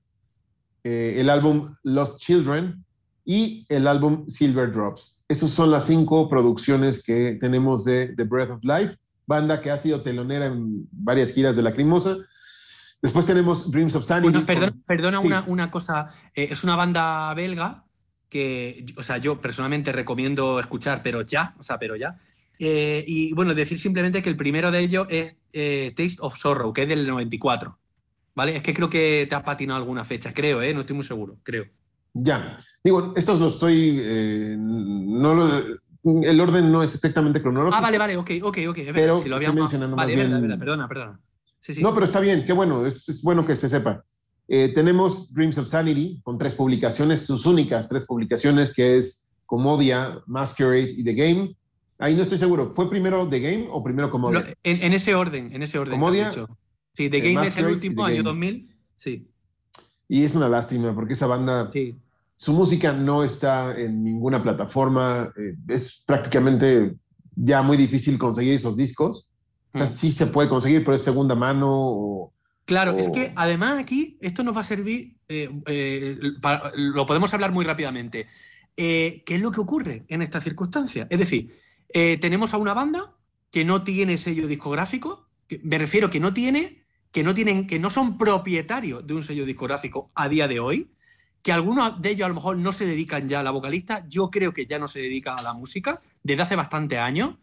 [0.83, 2.85] el álbum Lost Children,
[3.29, 5.23] y el álbum Silver Drops.
[5.29, 9.77] Esas son las cinco producciones que tenemos de The Breath of Life, banda que ha
[9.77, 12.17] sido telonera en varias giras de Lacrimosa.
[13.03, 14.39] Después tenemos Dreams of Sanity.
[14.87, 17.85] perdona, una, una, cosa, eh, es una banda belga
[18.31, 22.19] que, o sea, yo personalmente recomiendo escuchar, pero ya, o sea, pero ya.
[22.59, 26.73] Eh, y bueno, decir simplemente que el primero de ellos es eh, Taste of Sorrow,
[26.73, 27.79] que es del 94.
[28.35, 28.57] ¿Vale?
[28.57, 30.73] Es que creo que te has patinado alguna fecha, creo, ¿eh?
[30.73, 31.67] No estoy muy seguro, creo.
[32.21, 32.59] Ya.
[32.83, 33.99] Digo, estos los estoy.
[34.01, 35.63] Eh, no
[36.05, 37.77] el orden no es exactamente cronológico.
[37.77, 38.79] Ah, vale, vale, ok, ok, ok.
[38.95, 40.59] Pero si lo estoy mencionando vale, más bien...
[40.59, 41.21] perdona, perdona.
[41.81, 44.05] No, pero está bien, qué bueno, es, bueno que se sepa.
[44.47, 50.21] Eh, tenemos Dreams of Sanity con tres publicaciones, sus únicas tres publicaciones, que es Comodia,
[50.27, 51.57] Masquerade y The Game.
[51.99, 54.55] Ahí no estoy seguro, ¿fue primero The Game o primero Comodia?
[54.63, 55.95] en, ese orden, en ese orden.
[55.95, 56.31] Comodia.
[56.93, 58.75] Sí, The Game es el último, año 2000.
[58.97, 59.29] Sí.
[60.09, 61.71] Y es una lástima porque esa banda,
[62.39, 66.95] su música no está en ninguna plataforma, eh, es prácticamente
[67.35, 69.29] ya muy difícil conseguir esos discos.
[69.73, 69.91] O sea, mm.
[69.91, 72.33] sí se puede conseguir, pero es segunda mano.
[72.65, 76.17] claro, es que además aquí esto nos va a servir, eh, eh,
[76.75, 78.29] lo podemos hablar muy rápidamente.
[78.77, 81.09] ¿Qué es lo que ocurre en esta circunstancia?
[81.11, 81.59] Es decir,
[82.21, 83.17] tenemos a una banda
[83.51, 85.27] que no tiene sello discográfico,
[85.65, 89.45] me refiero que no tiene que no, tienen, que no son propietarios de un sello
[89.45, 90.93] discográfico a día de hoy,
[91.43, 94.31] que algunos de ellos a lo mejor no se dedican ya a la vocalista, yo
[94.31, 97.37] creo que ya no se dedica a la música desde hace bastantes años.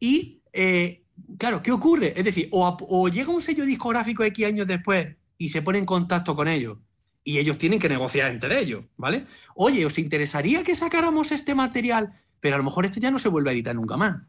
[0.00, 1.02] Y, eh,
[1.38, 2.12] claro, ¿qué ocurre?
[2.16, 6.34] Es decir, o, llega un sello discográfico X años después y se pone en contacto
[6.34, 6.78] con ellos
[7.24, 9.26] y ellos tienen que negociar entre ellos, ¿vale?
[9.54, 12.12] Oye, ¿os interesaría que sacáramos este material?
[12.40, 14.22] Pero a lo mejor este ya no se vuelve a editar nunca más.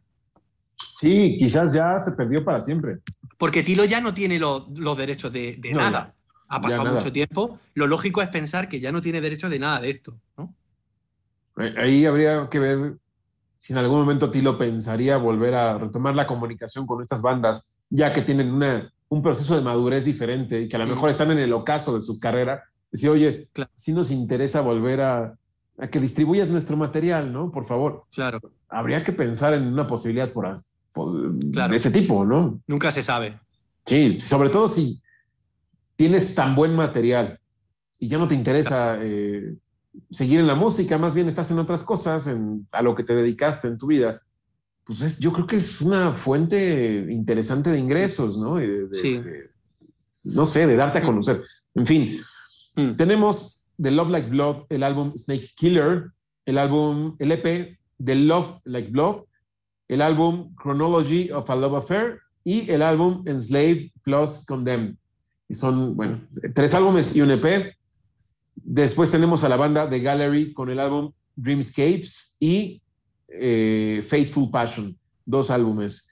[0.93, 2.99] Sí, quizás ya se perdió para siempre.
[3.37, 6.13] Porque Tilo ya no tiene los derechos de, nada.
[6.49, 7.57] Ha pasado mucho tiempo.
[7.75, 10.19] Lo lógico es pensar que ya no tiene derecho de nada de esto.
[11.77, 12.97] Ahí habría que ver
[13.57, 18.11] si en algún momento Tilo pensaría volver a retomar la comunicación con estas bandas, ya
[18.13, 21.39] que tienen una, un proceso de madurez diferente y que a lo mejor están en
[21.39, 22.63] el ocaso de su carrera.
[22.91, 25.35] Decir, oye, si nos interesa volver a,
[25.77, 27.51] a, que distribuyas nuestro material, ¿no?
[27.51, 28.05] Por favor.
[28.11, 28.39] Claro.
[28.69, 30.55] Habría que pensar en una posibilidad por,
[30.95, 32.61] de ese tipo, ¿no?
[32.65, 33.39] Nunca se sabe.
[33.85, 35.01] Sí, sobre todo si
[35.99, 37.37] tienes tan buen material
[37.99, 39.53] y ya no te interesa eh,
[40.09, 43.13] seguir en la música, más bien estás en otras cosas, en, a lo que te
[43.13, 44.21] dedicaste en tu vida,
[44.85, 48.61] pues yo creo que es una fuente interesante de ingresos, ¿no?
[48.93, 49.21] sí.
[50.23, 51.05] no sé, de darte a mm.
[51.05, 51.43] conocer.
[51.75, 52.21] En fin,
[52.77, 52.95] mm.
[52.95, 56.11] tenemos de Love Like Blood el álbum Snake Killer,
[56.45, 59.25] el álbum, el EP de Love Like Blood,
[59.89, 64.95] el álbum Chronology of a Love Affair y el álbum Enslaved plus Condemned.
[65.49, 66.19] Y son, bueno,
[66.53, 67.75] tres álbumes y un EP.
[68.55, 72.81] Después tenemos a la banda The Gallery con el álbum Dreamscapes y
[73.27, 76.07] eh, Faithful Passion, dos álbumes.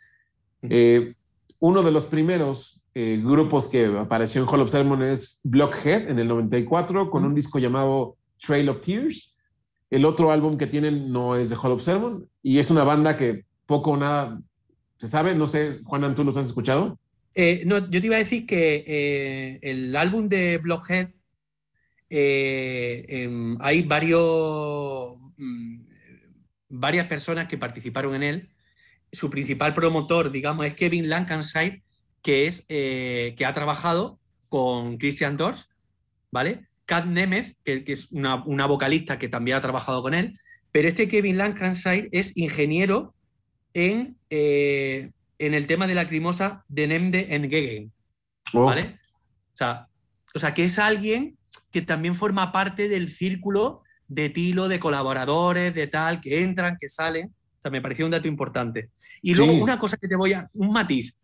[0.63, 1.13] Eh,
[1.59, 6.17] uno de los primeros eh, grupos que apareció en Hall of Sermon es Blockhead en
[6.17, 9.35] el 94 con un disco llamado Trail of Tears.
[9.89, 13.15] El otro álbum que tienen no es de Hall of Sermon y es una banda
[13.15, 14.41] que poco o nada
[14.97, 15.35] se sabe.
[15.35, 16.97] No sé, Juan, ¿tú los has escuchado?
[17.65, 21.09] No, yo te iba a decir que el álbum de Blockhead
[22.09, 25.77] em, hay varios, mm,
[26.69, 28.49] varias personas que participaron en él
[29.11, 31.83] su principal promotor, digamos, es Kevin Lancanside,
[32.21, 34.19] que, es, eh, que ha trabajado
[34.49, 35.69] con Christian Dors,
[36.31, 36.67] ¿vale?
[36.85, 38.35] Kat Nemeth, que, es una,
[38.67, 40.38] vocalista que también ha trabajado con él,
[40.71, 43.15] pero este Kevin Lancanside es ingeniero
[43.73, 47.93] en, eh, en el tema de la crimosa de Nemde en Gegen,
[48.53, 48.65] oh.
[48.65, 48.99] ¿vale?
[49.53, 49.88] O sea,
[50.35, 51.38] o sea, que es alguien
[51.71, 56.89] que también forma parte del círculo de tilo, de colaboradores, de tal, que entran, que
[56.89, 57.27] salen.
[57.27, 58.89] O sea, me pareció un dato importante.
[59.21, 60.49] Y luego una cosa que te voy a...
[60.53, 61.15] un matiz.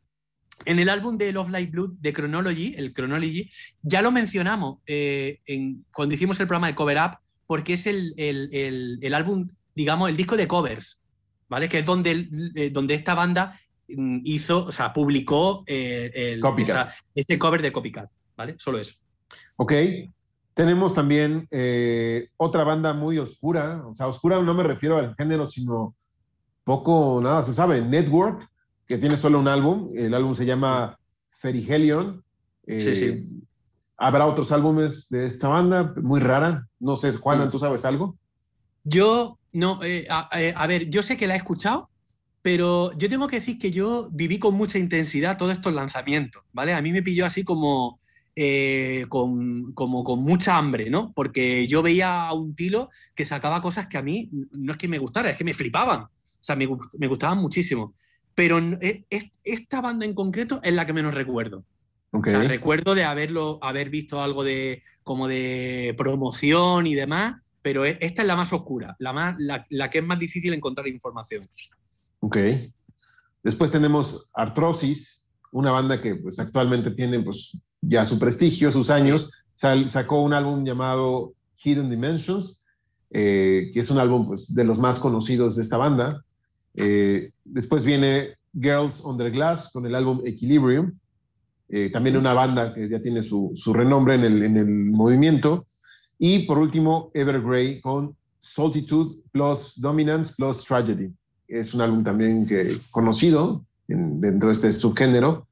[0.66, 3.52] En el álbum de Love Light Blood de Chronology, el Chronology,
[3.82, 8.14] ya lo mencionamos eh, en, cuando hicimos el programa de Cover Up, porque es el,
[8.18, 11.00] el, álbum, digamos, el disco de covers,
[11.50, 11.70] ¿vale?
[11.70, 16.40] Que es donde, eh, donde esta banda hizo, o sea, publicó eh,
[17.16, 18.56] este cover de Copycat, ¿vale?
[18.58, 18.96] Solo eso.
[19.56, 19.74] Ok.
[20.54, 21.48] Tenemos también
[22.38, 25.96] otra banda muy oscura, o sea, oscura no me refiero al género, sino
[26.64, 27.82] poco nada se sabe.
[27.82, 28.48] Network,
[28.88, 30.98] que tiene solo un álbum, el álbum se llama
[31.32, 32.24] Ferigelion.
[32.68, 33.06] sí, sí.
[33.06, 33.28] Eh,
[33.96, 36.68] Habrá otros álbumes de esta banda, muy rara.
[36.80, 38.18] No sé, Juan, ¿tú sabes algo?
[38.84, 41.90] Yo, no, eh, eh, a, ver, yo sé que la he escuchado,
[42.44, 46.74] pero yo tengo que decir que yo viví con mucha intensidad todos estos lanzamientos, ¿vale?
[46.74, 48.00] A mí me pilló así como,
[49.10, 51.14] con, como con mucha hambre, ¿no?
[51.14, 54.88] Porque yo veía a un tilo que sacaba cosas que a mí no es que
[54.88, 56.02] me gustara, es que me flipaban.
[56.02, 56.10] O
[56.42, 56.68] sea, me,
[57.00, 57.96] me gustaban muchísimo.
[58.36, 59.06] Pero e,
[59.44, 61.64] esta banda en concreto es la que menos recuerdo.
[62.12, 67.86] O sea, recuerdo de haberlo, haber visto algo de como de promoción y demás, pero
[67.86, 71.48] e, esta es la más oscura, la, más, la, que es más difícil encontrar información.
[72.24, 72.38] Ok.
[73.44, 79.30] Después tenemos Artrosis, una banda que pues, actualmente tiene pues, ya su prestigio, sus años.
[79.54, 82.64] sacó un álbum llamado Hidden Dimensions,
[83.10, 86.24] eh, que es un álbum pues, de los más conocidos de esta banda.
[86.76, 90.98] Eh, después viene Girls Under Glass con el álbum Equilibrium,
[91.68, 95.68] eh, también una banda que ya tiene su, su renombre en el, en el, movimiento.
[96.18, 101.12] Y por último, Evergrey con Solitude plus Dominance plus Tragedy.
[101.54, 105.48] Es un álbum también que, conocido dentro de este subgénero.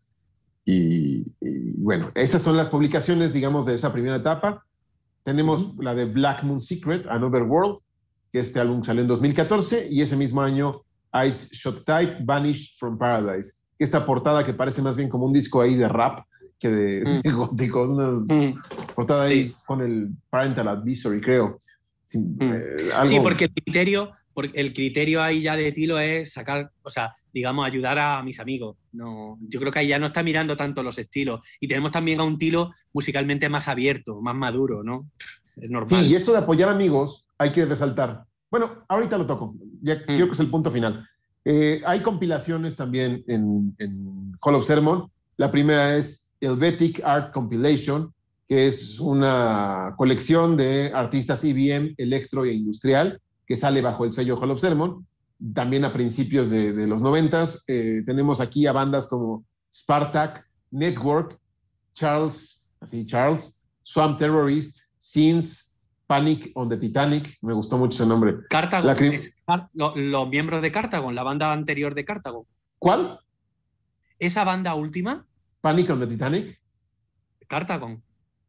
[0.65, 1.25] Y,
[1.81, 4.65] bueno, esas son las publicaciones, digamos, de esa primera etapa.
[5.23, 7.79] Tenemos la de Black Moon Secret, Another World,
[8.31, 10.81] que este álbum salió en 2014 y ese mismo año
[11.27, 13.53] Ice Shot Tight, Vanish from Paradise.
[13.77, 16.25] Esta portada que parece más bien como un disco ahí de rap
[16.57, 17.31] que de, mm.
[17.35, 18.61] gótico, una mm.
[18.95, 21.59] portada ahí con el Parental Advisory, creo.
[22.13, 22.37] Mm.
[22.39, 26.89] Eh, sí, porque el criterio, porque el criterio ahí ya de Tilo es sacar, o
[26.89, 28.77] sea, digamos, ayudar a mis amigos.
[28.91, 31.45] No, yo creo que ahí ya no está mirando tanto los estilos.
[31.59, 35.09] Y tenemos también a un Tilo musicalmente más abierto, más maduro, ¿no?
[35.55, 36.03] Es normal.
[36.03, 38.23] Sí, y eso de apoyar amigos hay que resaltar.
[38.49, 40.05] Bueno, ahorita lo toco, ya mm.
[40.05, 41.07] creo que es el punto final.
[41.43, 45.09] Eh, hay compilaciones también en, en Hall of Sermon.
[45.37, 48.13] La primera es Helvetic Art Compilation,
[48.47, 53.21] que es una colección de artistas IBM, electro e industrial,
[53.51, 55.05] que sale bajo el sello Hall of Sermon.
[55.53, 59.43] También a principios de, los noventas eh, tenemos aquí a bandas como
[59.73, 61.37] Spartak, Network,
[61.93, 65.75] Charles, así Charles, Swamp Terrorist, Sins,
[66.07, 68.37] Panic on the Titanic, me gustó mucho ese nombre.
[68.49, 68.89] Cartago,
[69.95, 72.47] los miembros de Cartago, la banda anterior de Cartago.
[72.79, 73.19] ¿Cuál?
[74.17, 75.25] Esa banda última.
[75.59, 76.57] Panic on the Titanic.
[77.49, 78.01] Cartagon.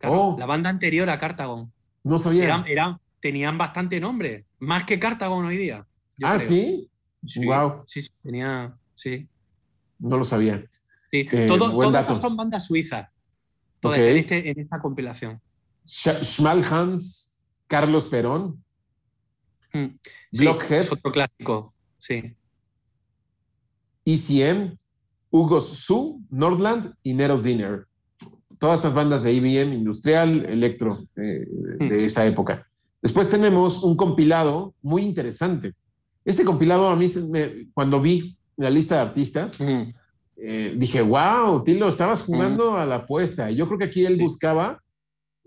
[0.05, 0.36] Oh.
[0.38, 1.72] La banda anterior a Cartagon.
[2.05, 2.44] No sabía.
[2.44, 5.86] Eran, tenían bastante nombre, más que Cartagon hoy día.
[6.22, 6.90] Ah, ¿sí?
[7.24, 7.46] ¿sí?
[7.46, 7.84] Wow.
[7.86, 8.76] Sí, sí, tenía.
[8.96, 9.28] Sí.
[10.00, 10.66] No lo sabía.
[11.10, 11.28] Sí.
[11.30, 13.08] Eh, todas son bandas suizas.
[13.78, 15.40] Todas en, este, en esta compilación.
[15.86, 18.62] Schmalhans Carlos Perón.
[19.72, 19.86] Mm.
[20.32, 20.86] Blockhead.
[20.90, 22.34] otro clásico, sí.
[24.04, 24.76] ECM,
[25.30, 27.86] Hugo Su, Nordland y Neros Dinner.
[28.58, 32.68] todas estas bandas de IBM, industrial, electro, eh, de, de esa época.
[33.03, 35.74] Después tenemos un compilado muy interesante.
[36.24, 39.59] Este compilado a mí, me- cuando vi la lista de artistas,
[40.36, 43.50] eh, dije, wow, Tilo, estabas jugando a la apuesta.
[43.50, 44.22] Y yo creo que aquí él Sí.
[44.22, 44.78] buscaba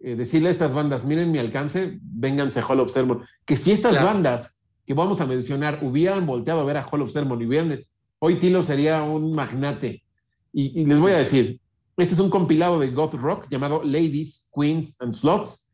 [0.03, 3.24] eh, decirle a estas bandas, miren mi alcance, vénganse a Hall of Sermon.
[3.45, 4.08] Que si estas Claro.
[4.08, 7.80] bandas que vamos a mencionar hubieran volteado a ver a Hall of Sermon y hubieran,
[8.20, 10.03] hoy Tilo sería un magnate.
[10.51, 11.60] Y, y les voy a decir,
[11.97, 15.64] este es un compilado de goth rock llamado Ladies, Queens and Slots.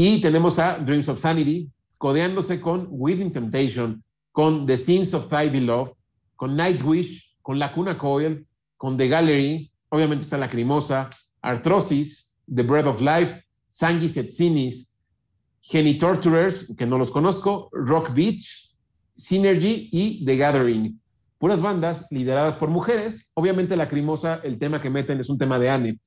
[0.00, 1.68] Y tenemos a Dreams of Sanity
[1.98, 5.94] codeándose con Within Temptation, con The Sins of Thy Beloved,
[6.36, 8.46] con Nightwish, con Lacuna Coil,
[8.76, 11.10] con The Gallery, obviamente está Lacrimosa,
[11.42, 14.94] Arthrosis, The Breath of Life, Sanguis et Sinis,
[15.62, 18.72] Genitorturers, que no los conozco, Rock Beach,
[19.16, 21.00] Synergy y The Gathering.
[21.38, 23.32] Puras bandas lideradas por mujeres.
[23.34, 25.98] Obviamente Lacrimosa, el tema que meten es un tema de Anne,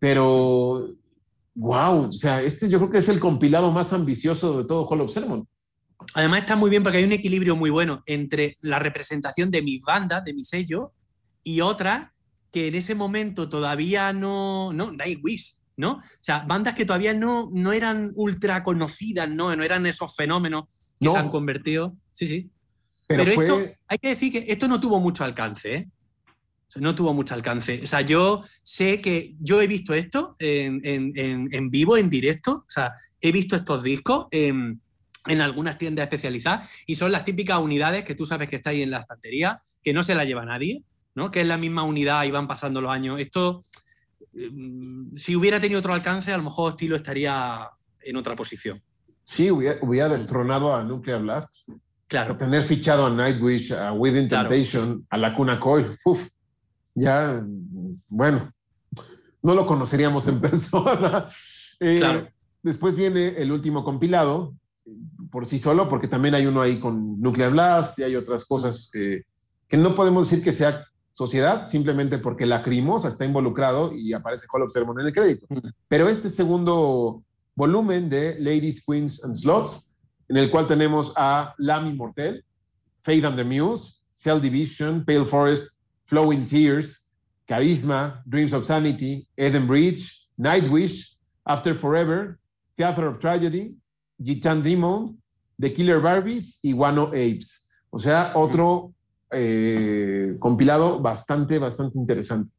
[0.00, 0.88] pero
[1.54, 5.00] wow, o sea, este yo creo que es el compilado más ambicioso de todo Hall
[5.00, 5.46] of Sermon.
[6.14, 9.78] Además está muy bien porque hay un equilibrio muy bueno entre la representación de mi
[9.78, 10.92] banda, de mi sello,
[11.44, 12.12] y otra
[12.50, 15.92] que en ese momento todavía no, no, Nightwish, ¿no?
[15.92, 19.54] O sea, bandas que todavía no, no eran ultra conocidas, ¿no?
[19.56, 20.64] No eran esos fenómenos
[21.00, 21.12] que No.
[21.12, 21.96] se han convertido.
[22.12, 22.50] Sí, sí.
[23.06, 25.88] Pero, Pero, fue, esto, hay que decir que esto no tuvo mucho alcance, ¿eh?
[26.72, 27.80] O sea, no tuvo mucho alcance.
[27.82, 32.08] O sea, yo sé que yo he visto esto en, en- en- en vivo, en
[32.08, 32.52] directo.
[32.66, 34.80] O sea, he visto estos discos en,
[35.26, 38.80] en algunas tiendas especializadas y son las típicas unidades que tú sabes que está ahí
[38.80, 40.82] en la estantería, que no se la lleva nadie,
[41.14, 41.30] ¿no?
[41.30, 43.20] Que es la misma unidad y van pasando los años.
[43.20, 43.62] Esto,
[44.32, 47.68] mm, si hubiera tenido otro alcance, a lo mejor Estilo estaría
[48.00, 48.82] en otra posición.
[49.24, 51.68] sí, hubiera, hubiera destronado a Nuclear Blast.
[52.08, 52.36] Claro.
[52.36, 54.48] Tener fichado a Nightwish, a Within Claro.
[54.48, 56.28] Temptation, a Lacuna Coil, uf,
[56.94, 57.44] ya,
[58.08, 58.52] bueno,
[59.42, 61.28] no lo conoceríamos en persona.
[61.80, 62.28] Eh, Claro.
[62.62, 64.54] Después viene el último compilado,
[65.30, 68.88] por sí solo, porque también hay uno ahí con Nuclear Blast y hay otras cosas
[68.92, 69.22] que,
[69.66, 74.62] que no podemos decir que sea sociedad, simplemente porque Lacrimosa está involucrado y aparece Hall
[74.62, 75.46] of Sermon en el crédito.
[75.48, 75.68] Mm.
[75.88, 77.22] Pero este segundo
[77.54, 79.94] volumen de Ladies, Queens and Slots,
[80.28, 82.44] en el cual tenemos a Lamy Mortel,
[83.02, 85.71] Fade and the Muse, Cell Division, Pale Forest,
[86.12, 87.08] Flowing Tears,
[87.48, 92.38] Charisma, Dreams of Sanity, Eden Bridge, Nightwish, After Forever,
[92.76, 93.74] Theater of Tragedy,
[94.22, 95.16] Gitan Demon,
[95.58, 97.70] The Killer Barbies y Wano Apes.
[97.88, 98.92] O sea, otro
[99.30, 102.50] eh, compilado bastante, bastante interesante.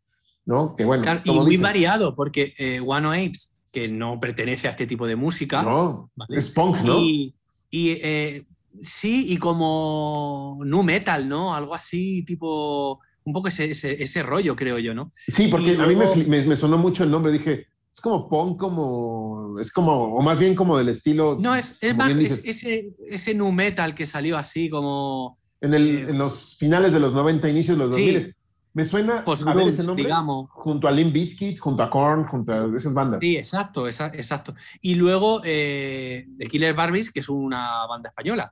[0.45, 0.75] ¿No?
[0.75, 4.71] Que bueno, Claro, y muy dices, variado, porque eh, of Apes, que no pertenece a
[4.71, 6.37] este tipo de música, No, ¿vale?
[6.39, 6.99] es punk, ¿no?
[6.99, 7.33] y,
[7.69, 8.45] y, eh,
[8.81, 11.53] sí, y como nu metal, ¿no?
[11.55, 15.11] Algo así, tipo, un poco ese, ese, ese rollo, creo yo, ¿no?
[15.27, 17.31] Sí, porque a mí me, me- me sonó mucho el nombre.
[17.31, 19.57] Dije, es como punk, como.
[19.59, 20.15] Es como.
[20.15, 21.37] O más bien como del estilo.
[21.39, 25.97] No, es, es más es- ese, ese nu metal que salió así como en, el-
[25.97, 28.13] eh, en los finales de los 90, inicios de los Sí.
[28.13, 28.35] 2000.
[28.75, 30.03] Me suena a ver ese nombre.
[30.03, 30.49] digamos.
[30.49, 33.19] Junto a Limp Bizkit, junto a Korn, junto a esas bandas.
[33.21, 34.55] Sí, exacto, esa- exacto.
[34.81, 38.51] Y luego eh, The Killer Barbies, que es una banda española.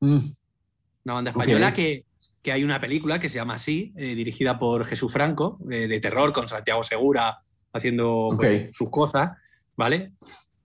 [0.00, 0.18] Mm,
[1.04, 2.04] Una banda española que,
[2.42, 6.00] que hay una película que se llama así, eh, dirigida por Jesús Franco, eh, de
[6.00, 7.38] terror, con Santiago Segura
[7.72, 8.72] haciendo pues, Ok.
[8.72, 9.30] sus cosas,
[9.76, 10.12] ¿vale?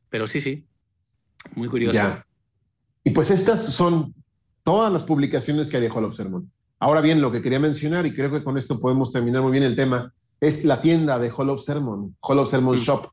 [0.10, 0.65] Pero sí, sí.
[1.56, 1.93] Muy curioso.
[1.93, 2.26] ya.
[3.03, 4.14] Y pues estas son
[4.64, 6.51] todas las publicaciones que hay de Hall of Sermon.
[6.80, 9.64] Ahora bien, lo que quería mencionar, y creo que con esto podemos terminar muy bien
[9.64, 10.11] el tema,
[10.41, 12.80] es la tienda de Hall of Sermon, Hall of Sermon Mm.
[12.80, 13.03] Shop,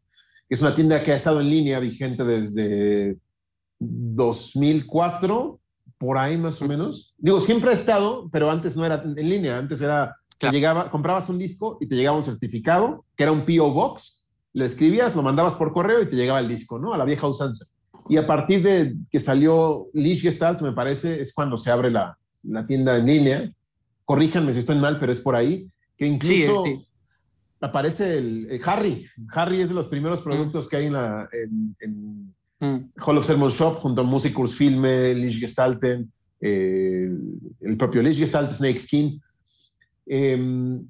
[0.48, 3.16] que es una tienda que ha estado en línea vigente desde
[3.78, 5.60] 2004,
[5.98, 7.14] por ahí más o menos.
[7.18, 10.52] Digo, siempre ha estado, pero antes no era en línea, antes era, Claro.
[10.52, 14.64] llegaba, comprabas un disco y te llegaba un certificado, que era un PO Box, lo
[14.64, 16.92] escribías, lo mandabas por correo y te llegaba el disco, ¿no?
[16.92, 17.64] A la vieja usanza.
[18.08, 22.18] Y a partir de que salió Lish Gestalt, me parece, es cuando se abre la,
[22.42, 23.52] la tienda en línea.
[24.04, 25.68] Corríjanme si estoy mal, pero es por ahí.
[25.96, 26.86] Que incluso Sí, sí.
[27.60, 29.06] aparece el, Harry.
[29.32, 32.33] Harry es de los primeros productos que hay en, la, en, en
[32.64, 32.92] Mm.
[32.96, 36.10] Hall of Sermon Shop, junto a Musicurs Filme, Lish Gestalten,
[36.40, 37.10] eh,
[37.60, 39.20] el propio Lish Gestalt, Snake Skin.
[40.06, 40.80] Eh,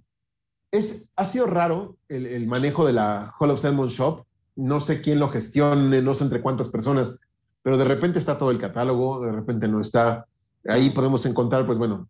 [0.70, 4.24] es, ha sido raro el, el manejo de la Hall of Sermon Shop.
[4.56, 7.16] No sé quién lo gestione, no sé entre cuántas personas,
[7.62, 10.26] pero de repente está todo el catálogo, de repente no está.
[10.68, 12.08] Ahí podemos encontrar, pues bueno,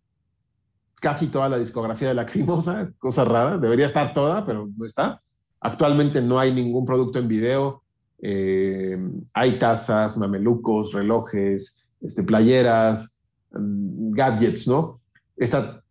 [0.97, 5.23] casi toda la discografía de la Crimosa, cosa rara, debería estar toda, pero no está.
[5.61, 7.84] Actualmente no hay ningún producto en video.
[8.21, 8.97] Eh,
[9.33, 13.23] hay tazas, mamelucos, relojes, este, playeras,
[13.53, 15.01] mm, gadgets, ¿no?
[15.37, 15.83] Está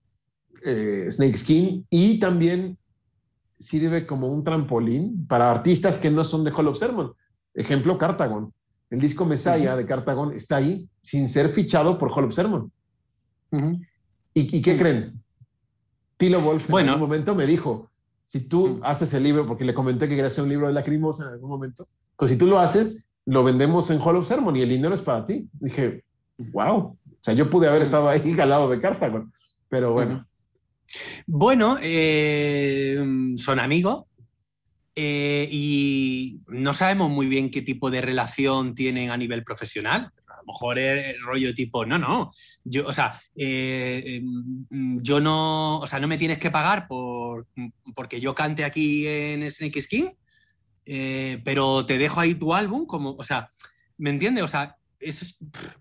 [0.66, 2.78] eh, Snake Skin y también
[3.60, 7.14] sirve como un trampolín para artistas que no son de Hall of Sermon.
[7.54, 8.54] Ejemplo, Cartagon.
[8.90, 12.72] El disco Messiah de Cartagon está ahí sin ser fichado por Hall of Sermon.
[14.34, 15.22] ¿Y, qué creen?
[16.18, 17.92] Tilo Wolf en algún momento me dijo,
[18.24, 21.26] si tú haces el libro, porque le comenté que quería hacer un libro de lacrimosa
[21.26, 21.88] en algún momento,
[22.18, 25.02] pues si tú lo haces, lo vendemos en Hall of Sermon y el dinero es
[25.02, 25.48] para ti.
[25.54, 26.04] Dije,
[26.38, 26.78] wow.
[26.78, 29.32] O sea, yo pude haber estado ahí al lado de Cartagon,
[29.70, 30.28] pero bueno.
[31.26, 33.00] Bueno, eh,
[33.38, 34.06] son amigos
[34.96, 40.12] eh, y no sabemos muy bien qué tipo de relación tienen a nivel profesional.
[40.28, 42.30] A lo mejor es rollo tipo, no, no,
[42.66, 47.48] yo, o sea, eh, em, yo no, o sea, no me tienes que pagar por,
[47.96, 50.12] porque yo cante aquí en Snake Skin,
[50.86, 53.50] pero te dejo ahí tu álbum, como, o sea,
[53.98, 54.44] ¿me entiendes?
[54.44, 54.78] O sea,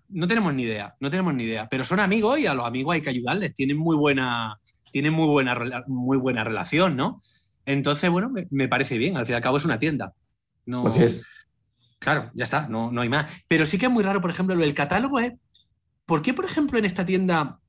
[0.09, 2.95] no tenemos ni idea, no tenemos ni idea, pero son amigos y a los amigos
[2.95, 4.59] hay que ayudarles, tienen muy buena,
[4.91, 7.21] tienen muy buena, muy buena relación, ¿no?
[7.65, 10.13] Entonces, bueno, me, parece bien, al fin y al cabo es una tienda.
[10.65, 11.27] No, Así es.
[11.99, 13.31] Claro, ya está, no, no hay más.
[13.47, 15.33] Pero sí que es muy raro, por ejemplo, lo del catálogo es,
[16.05, 17.59] ¿por qué, por ejemplo, en esta tienda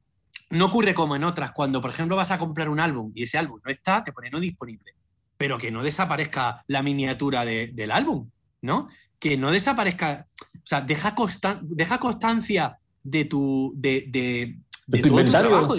[0.51, 3.39] no ocurre como en otras, cuando, por ejemplo, vas a comprar un álbum y ese
[3.39, 4.94] álbum no está, te pone no disponible,
[5.37, 8.31] pero que no desaparezca la miniatura del álbum,
[8.63, 8.89] ¿no?
[9.19, 11.15] Que no desaparezca, o sea, deja,
[11.63, 15.75] deja constancia de tu, de, de, todo tu trabajo,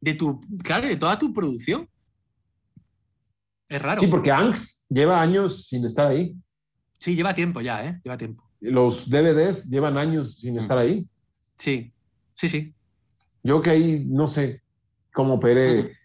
[0.00, 1.88] de tu, claro, de toda tu producción.
[3.68, 4.00] Es raro.
[4.00, 6.34] Sí, porque Anx lleva años sin estar ahí.
[6.98, 8.00] Sí, lleva tiempo ya, ¿eh?
[8.04, 8.44] Lleva tiempo.
[8.60, 10.58] Los DVDs llevan años sin mm.
[10.58, 11.06] estar ahí.
[11.56, 11.92] Sí,
[12.32, 12.74] sí, sí.
[13.42, 14.62] Yo que ahí no sé
[15.12, 15.96] cómo operé.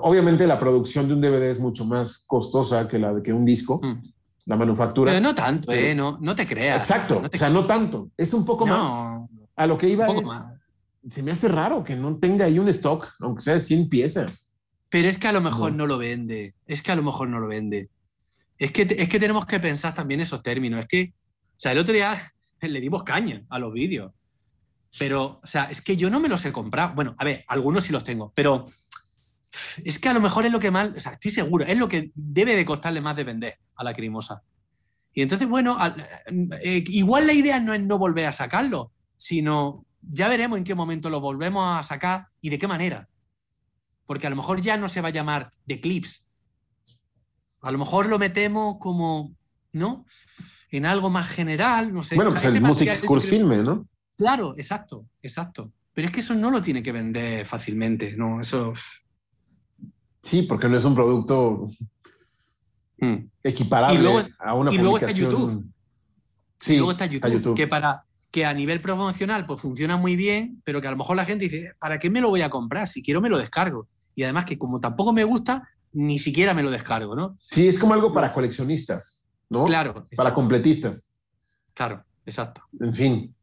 [0.00, 3.44] Obviamente la producción de un DVD es mucho más costosa que la de que un
[3.44, 4.02] disco, mm.
[4.46, 5.12] la manufactura.
[5.12, 5.94] Pero no tanto, ¿eh?
[5.94, 6.78] No, no te creas.
[6.78, 8.10] Exacto, o sea, no tanto.
[8.16, 9.28] Es un poco más.
[9.56, 10.56] A lo que iba un poco más
[11.10, 14.50] se me hace raro que no tenga ahí un stock, aunque sea de 100 piezas.
[14.88, 15.86] Pero es que a lo mejor no.
[15.86, 16.54] lo vende.
[16.66, 17.88] Es que a lo mejor no lo vende.
[18.58, 20.80] Es que, es que tenemos que pensar también esos términos.
[20.80, 24.12] Es que, o sea, el otro día le dimos caña a los vídeos.
[24.98, 26.94] Pero, o sea, es que yo no me los he comprado.
[26.94, 28.64] Bueno, a ver, algunos sí los tengo, pero
[29.84, 31.88] es que a lo mejor es lo que mal, o sea, estoy seguro, es lo
[31.88, 34.42] que debe de costarle más de vender a la crimosa.
[35.12, 35.78] Y entonces, bueno,
[36.62, 40.74] eh, igual la idea no es no volver a sacarlo, sino ya veremos en qué
[40.74, 43.08] momento lo volvemos a sacar y de qué manera.
[44.04, 46.26] Porque a lo mejor ya no se va a llamar The Clips.
[47.62, 49.34] A lo mejor lo metemos como,
[49.72, 50.04] ¿no?
[50.70, 52.14] En algo más general, no sé.
[52.14, 53.88] Bueno, pues el Music Course Filme, ¿no?
[54.16, 55.72] Claro, exacto, exacto.
[55.92, 58.40] Pero es que eso no lo tiene que vender fácilmente, ¿no?
[58.40, 58.74] Eso.
[60.26, 61.68] Sí, porque no es un producto
[62.98, 63.16] hmm.
[63.44, 65.64] equiparable a una y luego está YouTube.
[66.60, 70.60] Sí, y luego está YouTube, que para, que a nivel promocional pues funciona muy bien,
[70.64, 72.88] pero que a lo mejor la gente dice, ¿para qué me lo voy a comprar?
[72.88, 73.86] Si quiero me lo descargo.
[74.16, 77.36] Y además que como tampoco me gusta, ni siquiera me lo descargo, ¿no?
[77.38, 79.66] Sí, es como algo para coleccionistas, ¿no?
[79.66, 80.08] Claro.
[80.16, 81.14] Para completistas.
[81.72, 82.62] Claro, exacto.
[82.80, 83.34] En fin.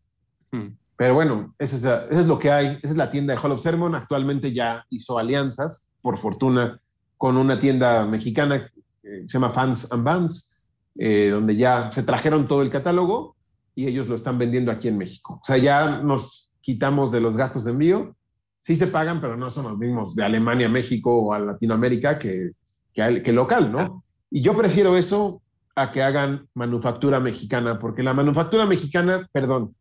[0.51, 0.75] Hmm.
[0.97, 2.77] Pero bueno, eso es, lo que hay.
[2.83, 3.95] Esa es la tienda de Hall of Sermon.
[3.95, 6.79] Actualmente ya hizo alianzas, por fortuna,
[7.17, 8.69] con una tienda mexicana
[9.01, 10.55] que se llama Fans and Bands,
[10.95, 13.35] eh, donde ya se trajeron todo el catálogo
[13.73, 15.39] y ellos lo están vendiendo aquí en México.
[15.41, 18.15] O sea, ya nos quitamos de los gastos de envío.
[18.61, 22.51] Sí se pagan, pero no son los mismos de Alemania, México o a Latinoamérica que,
[22.93, 24.03] que, local, ¿no?
[24.29, 25.41] Y yo prefiero eso
[25.75, 29.75] a que hagan manufactura mexicana, porque la manufactura mexicana, perdón,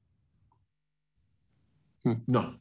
[2.05, 2.23] hmm.
[2.29, 2.61] no.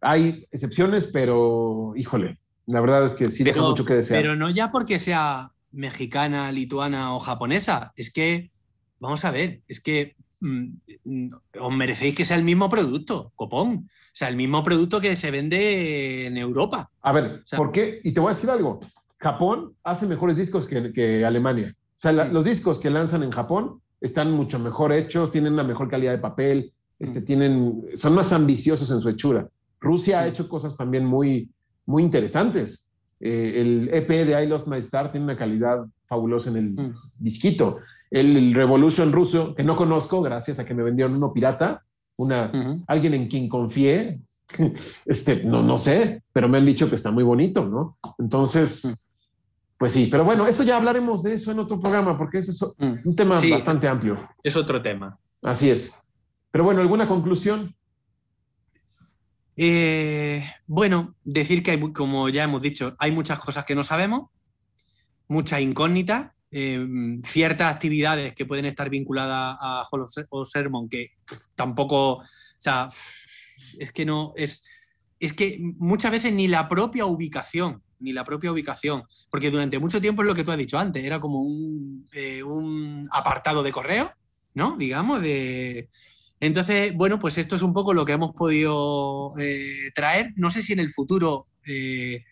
[0.00, 2.38] Hay excepciones, pero híjole,
[2.68, 4.20] la verdad es que sí deja mucho que desear.
[4.20, 8.50] Pero no ya porque sea mexicana, lituana o japonesa, es que
[9.00, 11.30] vamos a ver, es que mm,
[11.60, 13.88] os merecéis que sea el mismo producto, copón.
[13.88, 16.90] O sea, el mismo producto que se vende en Europa.
[17.00, 18.00] A ver, ¿por qué?
[18.04, 18.80] Y te voy a decir algo.
[19.16, 21.74] Japón hace mejores discos que, Alemania.
[21.74, 25.88] O sea, los discos que lanzan en Japón están mucho mejor hechos, tienen una mejor
[25.88, 27.24] calidad de papel, este, mm.
[27.24, 29.48] tienen, son más ambiciosos en su hechura.
[29.80, 31.48] Rusia ha hecho cosas también muy,
[31.88, 32.88] muy interesantes.
[33.20, 37.78] Eh, el EP de I Lost My Star tiene una calidad fabulosa en el disquito
[38.10, 41.84] el Revolution ruso, que no conozco, gracias a que me vendieron uno pirata,
[42.16, 42.50] una,
[42.86, 44.20] alguien en quien confié,
[45.06, 47.98] este, no, no sé, pero me han dicho que está muy bonito, ¿no?
[48.18, 49.08] Entonces,
[49.76, 52.62] pues sí, pero bueno, eso ya hablaremos de eso en otro programa, porque eso es
[53.04, 54.18] un tema bastante amplio.
[54.42, 55.18] Es otro tema.
[55.42, 56.02] Así es.
[56.50, 57.74] Pero bueno, ¿alguna conclusión?
[59.60, 64.30] Eh, bueno, decir que hay, como ya hemos dicho, hay muchas cosas que no sabemos,
[65.26, 71.10] muchas incógnitas, Em, ciertas actividades que pueden estar vinculadas a Hall of Sermon que
[71.54, 72.24] tampoco, o
[72.56, 72.88] sea,
[73.78, 74.64] es que no, es,
[75.20, 80.00] es que muchas veces ni la propia ubicación ni la propia ubicación, porque durante mucho
[80.00, 83.72] tiempo es lo que tú has dicho antes, era como un, eh, un apartado de
[83.72, 84.12] correo,
[84.54, 84.76] ¿no?
[84.76, 85.88] Digamos, de...
[86.40, 90.32] Entonces, bueno, pues esto es un poco lo que hemos podido eh, traer.
[90.36, 92.24] No sé si en el futuro eh,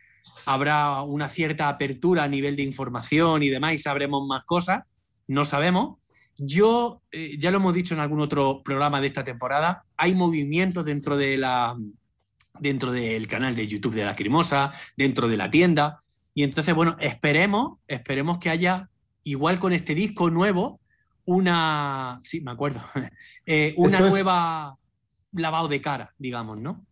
[0.46, 4.84] habrá una cierta apertura a nivel de información y demás y sabremos más cosas,
[5.26, 5.98] no sabemos.
[6.38, 10.84] Yo, eh, ya lo hemos dicho en algún otro programa de esta temporada, hay movimientos
[10.84, 11.42] dentro de
[12.58, 16.02] dentro del canal de YouTube de la Crimosa, dentro de la tienda.
[16.34, 18.88] Y entonces, bueno, esperemos, esperemos que haya,
[19.24, 20.80] igual con este disco nuevo,
[21.26, 22.80] una, sí, me acuerdo,
[23.46, 24.76] eh, una Esto es- nueva
[25.32, 26.86] lavado de cara, digamos, ¿no?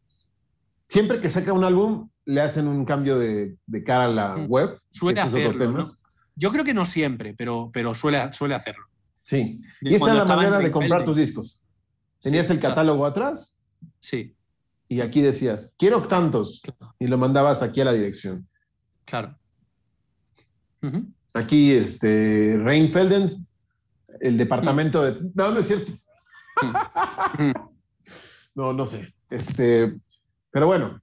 [0.89, 4.47] Siempre que saca un álbum, le hacen un cambio de, de cara a la Mm.
[4.49, 4.79] web.
[4.91, 5.73] Suele hacerlo.
[5.73, 5.97] ¿no?
[6.37, 8.85] Yo creo que no siempre, pero, pero suele, suele hacerlo.
[9.23, 9.63] Sí.
[9.81, 11.61] De Y esta es la manera de comprar tus discos.
[12.21, 13.57] Tenías Sí, el catálogo atrás
[14.01, 14.35] Sí,
[14.89, 16.61] y aquí decías, quiero tantos.
[16.99, 18.47] Y lo mandabas aquí a la dirección.
[19.07, 19.39] claro.
[21.33, 23.44] Aquí, este, Reinfelden,
[24.21, 25.21] el departamento de...
[25.35, 25.93] No, no es cierto.
[27.39, 27.53] Mm.
[28.55, 29.13] No, no sé.
[29.31, 29.95] Este,
[30.51, 31.01] pero bueno,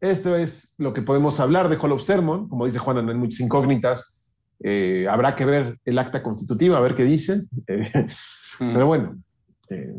[0.00, 2.48] esto es lo que podemos hablar de Hall of Sermon.
[2.48, 4.18] Como dice Juan, no hay muchas incógnitas.
[4.62, 7.42] Eh, habrá que ver el acta constitutiva, a ver qué dice.
[7.66, 7.90] Eh,
[8.58, 8.74] Mm.
[8.74, 9.16] pero bueno,
[9.70, 9.94] eh,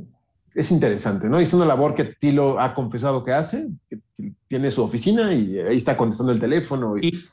[0.54, 1.40] es interesante, ¿no?
[1.40, 5.58] Es una labor que Tilo ha confesado que hace, que, que tiene su oficina y
[5.58, 6.96] ahí está contestando el teléfono.
[6.96, 7.30] Y, Y,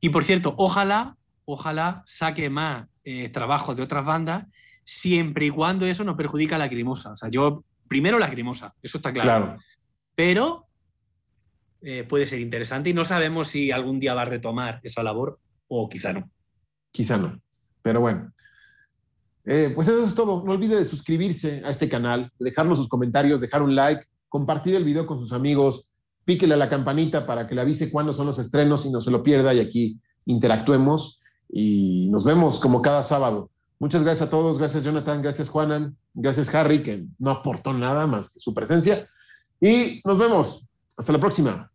[0.00, 4.46] y, por cierto, ojalá, ojalá saque más eh, trabajo de otras bandas,
[4.84, 7.12] siempre y cuando eso no perjudica a la Lacrimosa.
[7.12, 9.44] O sea, yo, primero la Lacrimosa, eso está claro.
[9.44, 9.58] claro,
[10.14, 10.66] Pero
[11.82, 15.38] eh, puede ser interesante y no sabemos si algún día va a retomar esa labor
[15.68, 16.30] o quizá no.
[16.90, 17.40] quizá no.
[17.82, 18.32] Pero bueno.
[19.46, 20.44] Eh, pues eso es todo.
[20.44, 24.74] No olvide de suscribirse a este canal, de dejarnos sus comentarios, dejar un like, compartir
[24.74, 25.88] el video con sus amigos,
[26.24, 29.10] píquele a la campanita para que le avise cuándo son los estrenos y no se
[29.10, 31.19] lo pierda y aquí interactuemos
[31.52, 33.50] y nos vemos como cada sábado.
[33.78, 38.32] Muchas gracias a todos, gracias Jonathan, gracias Juanan, gracias Harry, que no aportó nada más
[38.32, 39.08] que su presencia.
[39.60, 40.66] Y nos vemos.
[40.96, 41.70] Hasta la próxima.